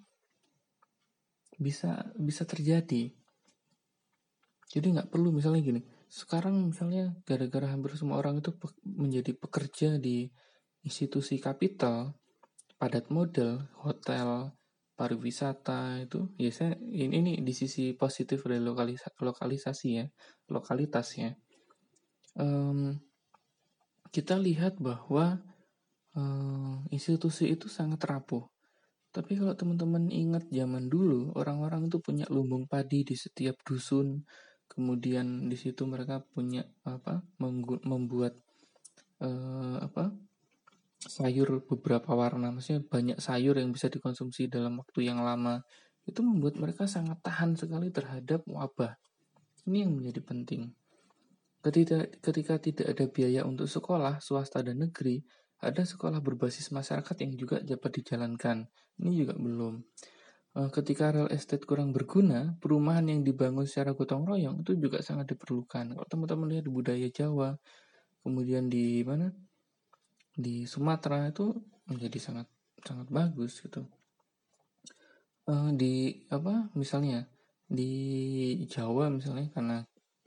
[1.55, 3.15] bisa bisa terjadi.
[4.67, 5.81] Jadi nggak perlu misalnya gini.
[6.11, 10.27] Sekarang misalnya gara-gara hampir semua orang itu pe menjadi pekerja di
[10.83, 12.19] institusi kapital,
[12.75, 14.51] padat modal, hotel,
[14.97, 20.07] pariwisata itu ya saya ini, ini di sisi positif dari lokalisa, lokalisasi ya
[20.49, 21.37] lokalitas ya
[22.41, 22.97] um,
[24.13, 25.41] kita lihat bahwa
[26.17, 28.45] um, institusi itu sangat rapuh.
[29.13, 34.25] Tapi kalau teman-teman ingat zaman dulu orang-orang itu punya lumbung padi di setiap dusun.
[34.69, 37.25] Kemudian di situ mereka punya apa
[37.85, 38.37] membuat
[39.25, 40.13] uh, apa
[41.03, 45.61] sayur beberapa warna, maksudnya banyak sayur yang bisa dikonsumsi dalam waktu yang lama,
[46.07, 48.97] itu membuat mereka sangat tahan sekali terhadap wabah.
[49.67, 50.73] Ini yang menjadi penting.
[51.61, 55.21] Ketika, ketika tidak ada biaya untuk sekolah, swasta dan negeri,
[55.59, 58.71] ada sekolah berbasis masyarakat yang juga dapat dijalankan.
[59.03, 59.83] Ini juga belum.
[60.57, 65.37] Eh, ketika real estate kurang berguna, perumahan yang dibangun secara gotong royong itu juga sangat
[65.37, 65.93] diperlukan.
[65.93, 67.53] Kalau teman-teman lihat di budaya Jawa,
[68.25, 69.29] kemudian di mana
[70.37, 71.57] di Sumatera itu
[71.89, 72.47] menjadi sangat
[72.85, 73.89] sangat bagus gitu.
[75.49, 77.25] Uh, di apa misalnya
[77.67, 79.79] di Jawa misalnya karena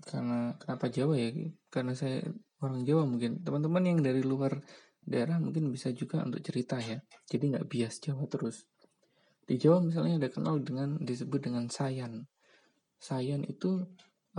[0.01, 1.29] karena kenapa Jawa ya?
[1.69, 2.25] Karena saya
[2.65, 3.45] orang Jawa mungkin.
[3.45, 4.57] Teman-teman yang dari luar
[5.05, 6.97] daerah mungkin bisa juga untuk cerita ya.
[7.29, 8.65] Jadi nggak bias Jawa terus.
[9.45, 12.25] Di Jawa misalnya ada kenal dengan disebut dengan sayan.
[12.97, 13.85] Sayan itu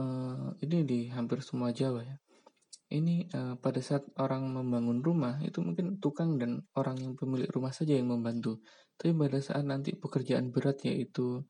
[0.01, 2.17] uh, ini di hampir semua Jawa ya
[2.91, 7.71] ini uh, pada saat orang membangun rumah itu mungkin tukang dan orang yang pemilik rumah
[7.71, 8.59] saja yang membantu.
[8.99, 11.47] Tapi pada saat nanti pekerjaan berat yaitu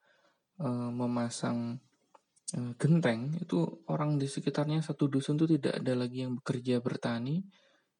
[0.60, 1.80] uh, memasang
[2.60, 7.40] uh, genteng itu orang di sekitarnya satu dusun itu tidak ada lagi yang bekerja bertani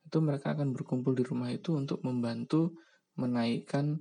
[0.04, 2.76] itu mereka akan berkumpul di rumah itu untuk membantu
[3.16, 4.00] menaikkan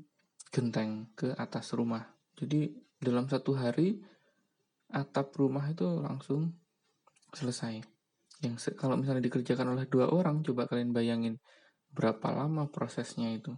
[0.52, 2.04] genteng ke atas rumah.
[2.36, 4.00] Jadi dalam satu hari
[4.90, 6.56] atap rumah itu langsung
[7.36, 7.99] selesai.
[8.40, 11.36] Yang kalau misalnya dikerjakan oleh dua orang, coba kalian bayangin
[11.92, 13.52] berapa lama prosesnya itu.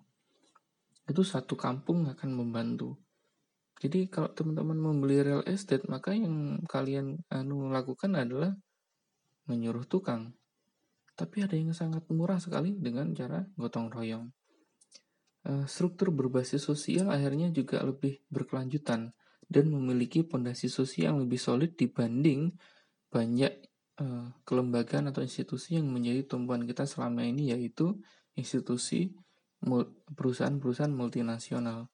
[1.06, 2.98] Itu satu kampung akan membantu.
[3.82, 8.54] Jadi kalau teman-teman membeli real estate, maka yang kalian anu lakukan adalah
[9.50, 10.38] menyuruh tukang.
[11.18, 14.26] Tapi ada yang sangat murah sekali dengan cara gotong royong.
[15.42, 19.10] Uh, struktur berbasis sosial akhirnya juga lebih berkelanjutan
[19.50, 22.54] dan memiliki pondasi sosial yang lebih solid dibanding
[23.10, 23.70] banyak
[24.02, 28.02] uh, kelembagaan atau institusi yang menjadi tumpuan kita selama ini yaitu
[28.34, 29.14] institusi
[30.18, 31.93] perusahaan-perusahaan multinasional.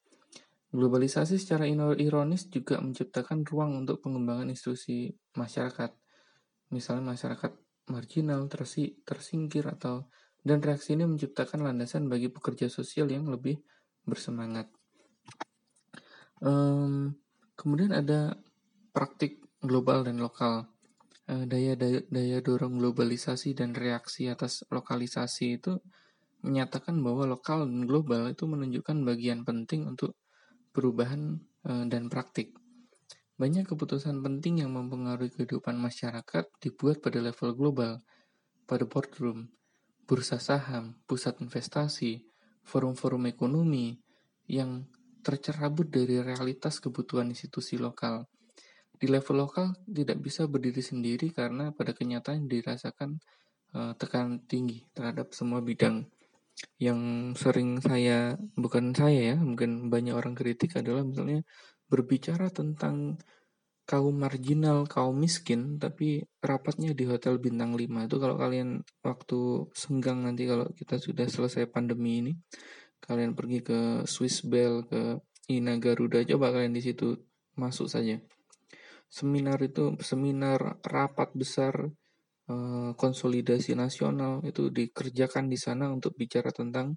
[0.72, 1.68] Globalisasi secara
[1.99, 5.91] ironis juga menciptakan ruang untuk pengembangan institusi masyarakat.
[6.72, 7.51] Misalnya masyarakat
[7.91, 10.08] marginal, tersi, tersingkir atau
[10.43, 13.60] dan reaksi ini menciptakan landasan bagi pekerja sosial yang lebih
[14.08, 14.72] bersemangat.
[16.39, 17.20] Um,
[17.60, 18.39] kemudian ada
[18.95, 20.72] praktik global dan lokal.
[21.28, 25.75] Daya, daya daya dorong globalisasi dan reaksi atas lokalisasi itu
[26.39, 30.15] menyatakan bahwa lokal dan global itu menunjukkan bagian penting untuk
[30.71, 31.36] perubahan
[31.67, 32.55] eh, dan praktik.
[33.36, 38.01] Banyak keputusan penting yang mempengaruhi kehidupan masyarakat dibuat pada level global,
[38.63, 39.51] pada boardroom,
[40.07, 42.23] bursa saham, pusat investasi,
[42.63, 43.99] forum-forum ekonomi
[44.47, 44.88] yang
[45.21, 48.25] tercerabut dari realitas kebutuhan institusi lokal.
[48.98, 53.22] Di level lokal tidak bisa berdiri sendiri karena pada kenyataan dirasakan
[53.78, 56.10] uh, tekanan tinggi terhadap semua bidang
[56.82, 61.45] yang sering saya bukan saya ya mungkin banyak orang kritik adalah misalnya
[61.86, 63.22] berbicara tentang
[63.88, 69.39] kaum marginal, kaum miskin, tapi rapatnya di hotel bintang 5 itu kalau kalian waktu
[69.72, 72.34] senggang nanti kalau kita sudah selesai pandemi ini,
[73.00, 77.16] kalian pergi ke Swiss Bell, ke Ina Garuda, coba kalian di situ
[77.56, 78.20] masuk saja.
[79.08, 81.91] Seminar itu seminar rapat besar
[82.47, 86.95] Eh, konsolidasi nasional itu dikerjakan di sana untuk bicara tentang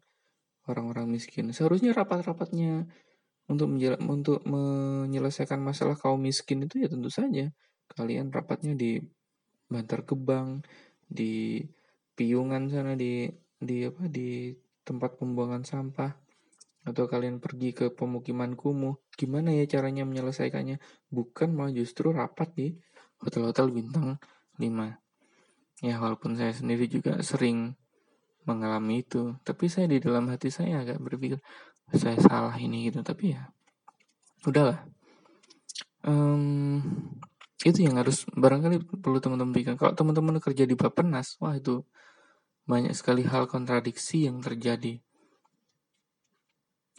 [0.71, 1.51] orang-orang miskin.
[1.51, 2.87] Seharusnya rapat-rapatnya
[3.51, 3.75] untuk
[4.15, 7.51] untuk menyelesaikan masalah kaum miskin itu ya tentu saja
[7.99, 9.03] kalian rapatnya di
[9.67, 10.63] Bantar Gebang,
[11.11, 11.67] di
[12.15, 13.27] Piungan sana di
[13.59, 14.55] di apa di
[14.87, 16.13] tempat pembuangan sampah
[16.81, 20.81] atau kalian pergi ke pemukiman kumuh, gimana ya caranya menyelesaikannya?
[21.13, 22.69] Bukan malah justru rapat di
[23.21, 24.17] hotel-hotel bintang
[24.57, 24.97] 5.
[25.85, 27.77] Ya walaupun saya sendiri juga sering
[28.49, 31.41] mengalami itu, tapi saya di dalam hati saya agak berpikir
[31.93, 33.53] saya salah ini gitu, tapi ya
[34.49, 34.85] udahlah.
[36.01, 36.81] Um,
[37.61, 39.77] itu yang harus barangkali perlu teman-teman pikirkan.
[39.77, 41.85] Kalau teman-teman kerja di Bapenas, wah itu
[42.65, 45.03] banyak sekali hal kontradiksi yang terjadi.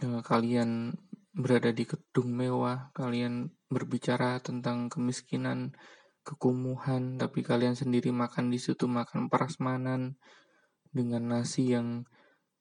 [0.01, 0.97] Ya, kalian
[1.29, 5.77] berada di gedung mewah, kalian berbicara tentang kemiskinan,
[6.25, 10.17] kekumuhan, tapi kalian sendiri makan di situ makan prasmanan
[10.89, 12.09] dengan nasi yang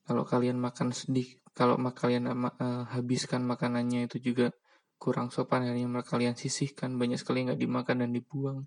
[0.04, 4.52] kalau kalian makan sedih, kalau kalian uh, habiskan makanannya itu juga
[5.00, 8.58] kurang sopan akhirnya kalian sisihkan banyak sekali nggak dimakan dan dibuang.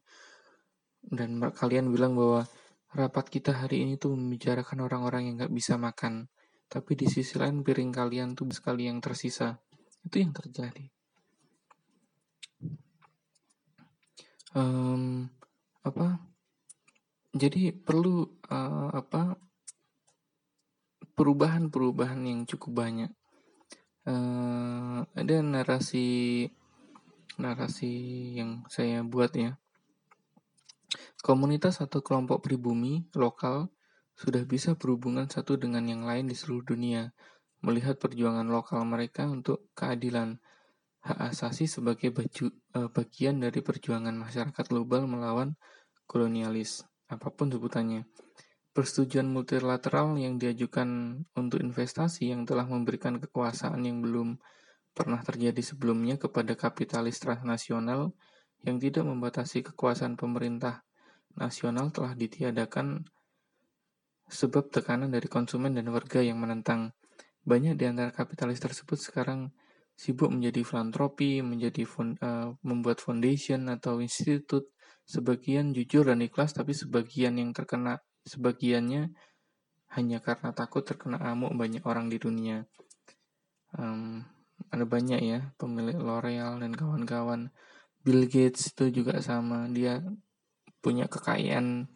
[1.05, 2.49] Dan kalian bilang bahwa
[2.89, 6.33] rapat kita hari ini tuh membicarakan orang-orang yang nggak bisa makan
[6.73, 9.61] tapi di sisi lain piring kalian tuh sekali yang tersisa.
[10.01, 10.89] Itu yang terjadi.
[14.57, 15.29] Um,
[15.85, 16.17] apa?
[17.29, 19.37] Jadi perlu uh, apa?
[21.13, 23.13] Perubahan-perubahan yang cukup banyak.
[24.09, 26.49] Uh, ada narasi
[27.37, 27.93] narasi
[28.33, 29.61] yang saya buat ya.
[31.21, 33.69] Komunitas atau kelompok pribumi lokal
[34.13, 37.11] sudah bisa berhubungan satu dengan yang lain di seluruh dunia
[37.63, 40.37] melihat perjuangan lokal mereka untuk keadilan
[41.03, 45.55] hak asasi sebagai baju, uh, bagian dari perjuangan masyarakat global melawan
[46.07, 48.07] kolonialis, apa pun sebutannya.
[48.73, 54.41] Persetujuan multilateral yang diajukan untuk investasi yang telah memberikan kekuasaan yang belum
[54.97, 58.17] pernah terjadi sebelumnya kepada kapitalis transnasional
[58.63, 60.81] yang tidak membatasi kekuasaan pemerintah
[61.37, 63.05] nasional telah ditiadakan
[64.33, 66.97] sebab tekanan dari konsumen dan warga yang menentang.
[67.45, 69.53] Banyak di antara kapitalis tersebut sekarang
[69.93, 74.65] sibuk menjadi filantropi, menjadi fond, uh, membuat foundation atau institut.
[75.03, 79.11] Sebagian jujur dan ikhlas, tapi sebagian yang terkena, sebagiannya
[79.93, 82.65] hanya karena takut terkena amuk banyak orang di dunia.
[83.75, 84.23] Um,
[84.71, 87.51] ada banyak ya pemilik L'Oreal dan kawan-kawan.
[88.03, 89.99] Bill Gates itu juga sama, dia
[90.83, 91.87] punya kekayaan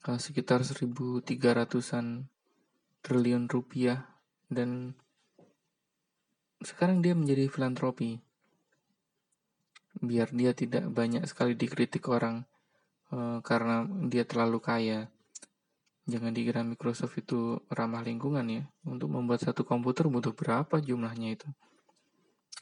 [0.00, 2.24] sekitar 1.300an
[3.04, 4.08] triliun rupiah
[4.48, 4.96] dan
[6.60, 8.20] sekarang dia menjadi filantropi.
[10.00, 12.48] biar dia tidak banyak sekali dikritik orang
[13.12, 15.12] uh, karena dia terlalu kaya.
[16.08, 18.64] Jangan dikira Microsoft itu ramah lingkungan ya.
[18.88, 21.48] Untuk membuat satu komputer butuh berapa jumlahnya itu?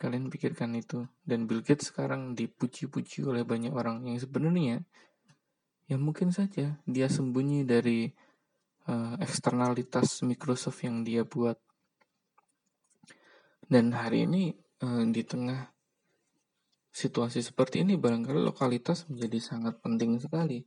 [0.02, 1.06] Kalian pikirkan itu.
[1.22, 4.82] Dan Bill Gates sekarang dipuji-puji oleh banyak orang yang sebenarnya
[5.88, 8.12] ya mungkin saja dia sembunyi dari
[8.86, 11.56] uh, eksternalitas Microsoft yang dia buat.
[13.68, 14.52] Dan hari ini
[14.84, 15.72] uh, di tengah
[16.92, 20.64] situasi seperti ini barangkali lokalitas menjadi sangat penting sekali,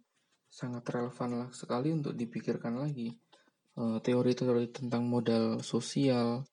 [0.49, 3.13] sangat relevan sekali untuk dipikirkan lagi.
[3.71, 6.43] Eh, teori-teori tentang modal sosial,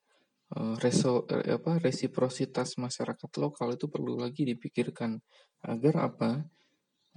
[0.55, 5.19] uh, reso, apa, resiprositas masyarakat lokal itu perlu lagi dipikirkan
[5.67, 6.47] agar apa?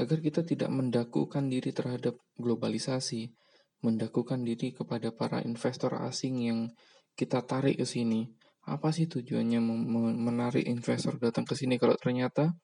[0.01, 3.33] Agar kita tidak mendakukan diri terhadap globalisasi,
[3.85, 6.61] mendakukan diri kepada para investor asing yang
[7.13, 8.31] kita tarik ke sini
[8.63, 9.59] apa sih tujuannya
[10.23, 12.55] menarik investor datang ke sini kalau ternyata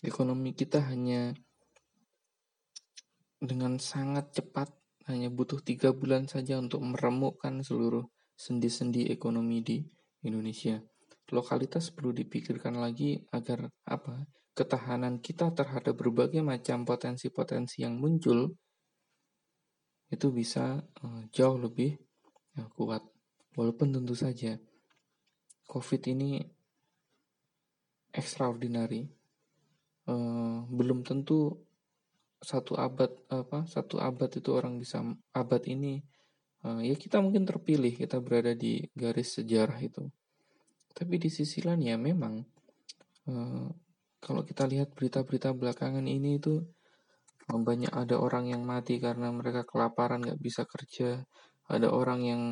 [0.00, 1.36] ekonomi kita hanya
[3.36, 4.72] dengan sangat cepat
[5.12, 8.06] hanya butuh tiga bulan saja untuk meremukkan seluruh
[8.38, 9.82] sendi-sendi ekonomi di
[10.24, 10.78] Indonesia.
[11.32, 18.52] Lokalitas perlu dipikirkan lagi agar apa ketahanan kita terhadap berbagai macam potensi-potensi yang muncul
[20.12, 21.96] itu bisa uh, jauh lebih
[22.60, 23.00] uh, kuat.
[23.56, 24.60] Walaupun tentu saja
[25.72, 26.44] COVID ini
[28.12, 29.08] extraordinary.
[30.04, 31.56] Uh, belum tentu
[32.42, 34.98] satu abad apa satu abad itu orang bisa
[35.30, 36.02] abad ini
[36.66, 40.10] uh, ya kita mungkin terpilih kita berada di garis sejarah itu
[40.92, 42.40] tapi di sisi lain ya memang
[43.28, 43.68] uh,
[44.22, 46.62] kalau kita lihat berita-berita belakangan ini itu
[47.50, 51.26] banyak ada orang yang mati karena mereka kelaparan nggak bisa kerja.
[51.66, 52.42] Ada orang yang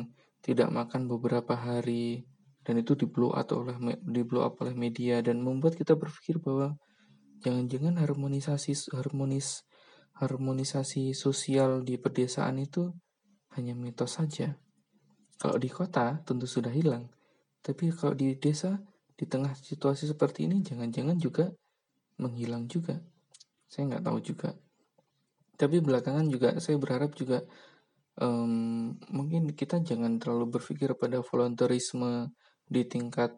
[0.43, 2.27] tidak makan beberapa hari
[2.61, 5.23] dan itu di blow up oleh di blow up oleh media.
[5.23, 6.75] Dan membuat kita berpikir bahwa
[7.41, 9.63] jangan-jangan harmonisasi harmonis
[10.19, 12.91] harmonisasi sosial di pedesaan itu
[13.57, 14.59] hanya mitos saja.
[15.41, 17.09] Kalau di kota tentu sudah hilang,
[17.61, 18.81] tapi kalau di desa
[19.13, 21.45] di tengah situasi seperti ini jangan-jangan juga
[22.17, 22.97] menghilang juga.
[23.69, 24.49] Saya nggak tahu juga.
[25.57, 27.45] Tapi belakangan juga saya berharap juga
[28.17, 32.33] um, mungkin kita jangan terlalu berpikir pada volunteerisme
[32.65, 33.37] di tingkat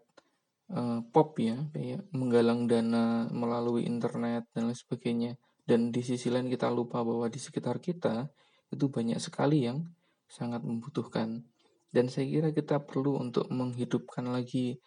[0.72, 5.32] uh, pop ya kayak menggalang dana melalui internet dan lain sebagainya
[5.68, 8.32] dan di sisi lain kita lupa bahwa di sekitar kita
[8.72, 9.84] itu banyak sekali yang
[10.28, 11.46] sangat membutuhkan
[11.94, 14.82] dan saya kira kita perlu untuk menghidupkan lagi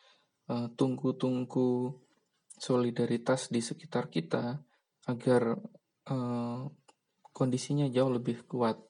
[0.51, 1.95] uh, tungku-tungku
[2.59, 4.59] solidaritas di sekitar kita
[5.07, 5.55] agar
[6.11, 6.67] uh,
[7.31, 8.83] kondisinya jauh lebih kuat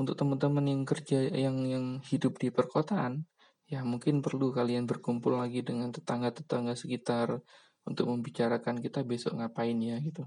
[0.00, 3.28] untuk teman-teman yang kerja yang yang hidup di perkotaan
[3.70, 7.38] ya mungkin perlu kalian berkumpul lagi dengan tetangga-tetangga sekitar
[7.86, 10.26] untuk membicarakan kita besok ngapain ya gitu.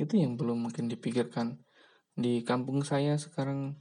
[0.00, 1.60] Itu yang belum mungkin dipikirkan.
[2.16, 3.76] Di kampung saya sekarang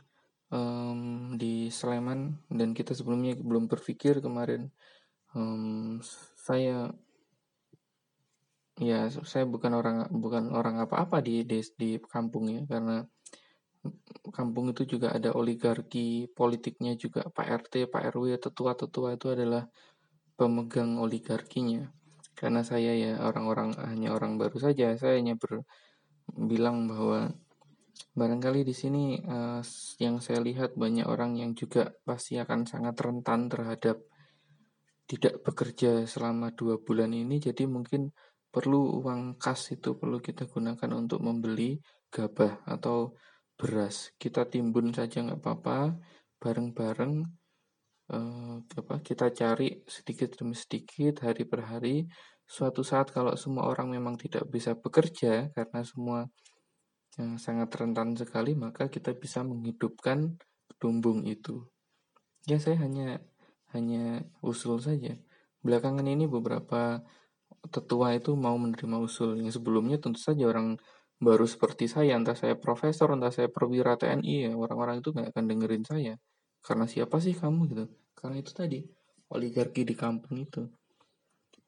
[0.56, 4.72] um, di Sleman dan kita sebelumnya belum berpikir kemarin
[5.36, 6.00] um,
[6.40, 6.96] saya
[8.80, 13.04] ya saya bukan orang bukan orang apa-apa di, di di kampung ya karena
[14.34, 19.70] kampung itu juga ada oligarki politiknya juga Pak RT, Pak RW, tetua-tetua itu adalah
[20.36, 21.86] pemegang oligarkinya.
[22.36, 27.32] Karena saya ya orang-orang hanya orang baru saja, saya hanya berbilang bahwa
[28.16, 29.64] barangkali di sini uh,
[30.00, 34.00] yang saya lihat banyak orang yang juga pasti akan sangat rentan terhadap
[35.06, 38.10] tidak bekerja selama dua bulan ini, jadi mungkin
[38.50, 41.78] perlu uang kas itu perlu kita gunakan untuk membeli
[42.10, 43.14] gabah atau
[43.54, 44.16] beras.
[44.18, 45.94] Kita timbun saja nggak apa-apa
[46.42, 47.14] bareng-bareng
[48.12, 52.08] uh, apa kita cari sedikit demi sedikit hari per hari.
[52.46, 56.30] Suatu saat kalau semua orang memang tidak bisa bekerja karena semua
[57.16, 60.36] yang sangat rentan sekali maka kita bisa menghidupkan
[60.84, 61.64] lumbung itu
[62.46, 63.24] ya saya hanya
[63.72, 65.16] hanya usul saja
[65.64, 67.02] belakangan ini beberapa
[67.72, 70.78] tetua itu mau menerima usul yang sebelumnya tentu saja orang
[71.16, 75.46] baru seperti saya, entah saya profesor, entah saya perwira TNI, ya orang-orang itu nggak akan
[75.48, 76.14] dengerin saya.
[76.60, 77.86] Karena siapa sih kamu gitu?
[78.18, 78.80] Karena itu tadi,
[79.32, 80.68] oligarki di kampung itu.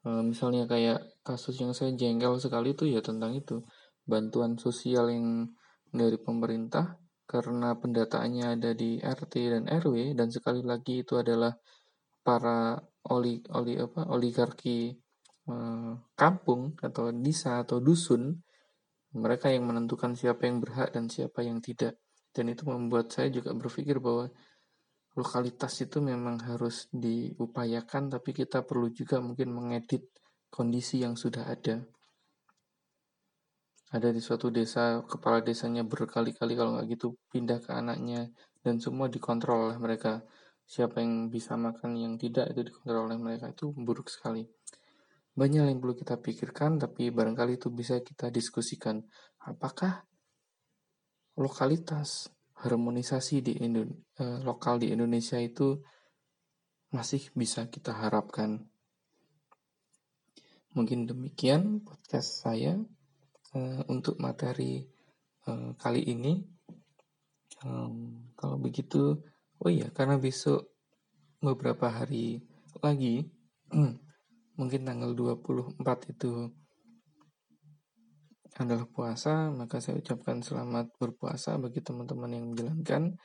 [0.03, 3.63] E, misalnya kayak kasus yang saya jengkel sekali itu ya tentang itu.
[4.07, 5.51] Bantuan sosial yang
[5.91, 6.95] dari pemerintah,
[7.27, 11.51] karena pendataannya ada di RT dan RW, dan sekali lagi itu adalah
[12.23, 12.79] para
[13.11, 14.95] oli, oli apa oligarki
[15.47, 15.55] e,
[16.15, 18.31] kampung atau desa atau dusun
[19.15, 21.99] mereka yang menentukan siapa yang berhak dan siapa yang tidak.
[22.31, 24.29] Dan itu membuat saya juga berpikir bahwa
[25.17, 30.05] lokalitas itu memang harus diupayakan, tapi kita perlu juga mungkin mengedit
[30.53, 31.81] kondisi yang sudah ada.
[33.87, 38.27] Ada di suatu desa kepala desanya berkali-kali kalau nggak gitu pindah ke anaknya
[38.59, 40.27] dan semua dikontrol oleh mereka.
[40.67, 43.47] Siapa yang bisa makan yang tidak itu dikontrol oleh mereka.
[43.47, 44.43] Itu buruk sekali.
[45.31, 48.99] Banyak yang perlu kita pikirkan tapi barangkali itu bisa kita diskusikan.
[49.47, 50.03] Apakah
[51.39, 52.27] lokalitas
[52.59, 53.87] harmonisasi di Indo
[54.19, 55.79] eh, lokal di Indonesia itu
[56.91, 58.67] masih bisa kita harapkan.
[60.75, 62.75] Mungkin demikian podcast saya
[63.87, 64.83] untuk materi
[65.47, 66.33] uh, kali ini.
[68.37, 69.17] Kalau begitu,
[69.57, 70.77] oh iya, karena besok
[71.41, 72.45] beberapa hari
[72.85, 73.25] lagi,
[74.59, 76.53] mungkin tanggal 24 itu
[78.57, 83.17] adalah puasa, maka saya ucapkan selamat berpuasa bagi teman-teman yang menjalankan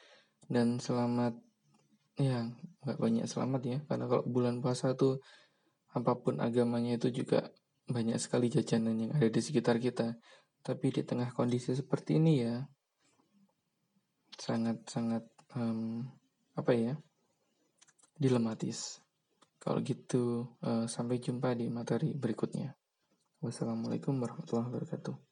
[0.48, 1.36] dan selamat
[2.20, 2.44] ya
[2.84, 5.24] nggak banyak selamat ya karena kalau bulan puasa tuh
[5.96, 7.48] apa pun agamanya itu juga
[7.88, 10.14] banyak sekali jajanan yang ada di sekitar kita.
[10.62, 12.62] Tapi di tengah kondisi seperti ini ya
[14.38, 15.26] sangat sangat
[15.58, 16.06] um,
[16.54, 16.94] apa ya
[18.14, 19.02] dilematis.
[19.58, 22.74] Kalau gitu uh, sampai jumpa di materi berikutnya.
[23.42, 25.31] Wassalamualaikum warahmatullahi wabarakatuh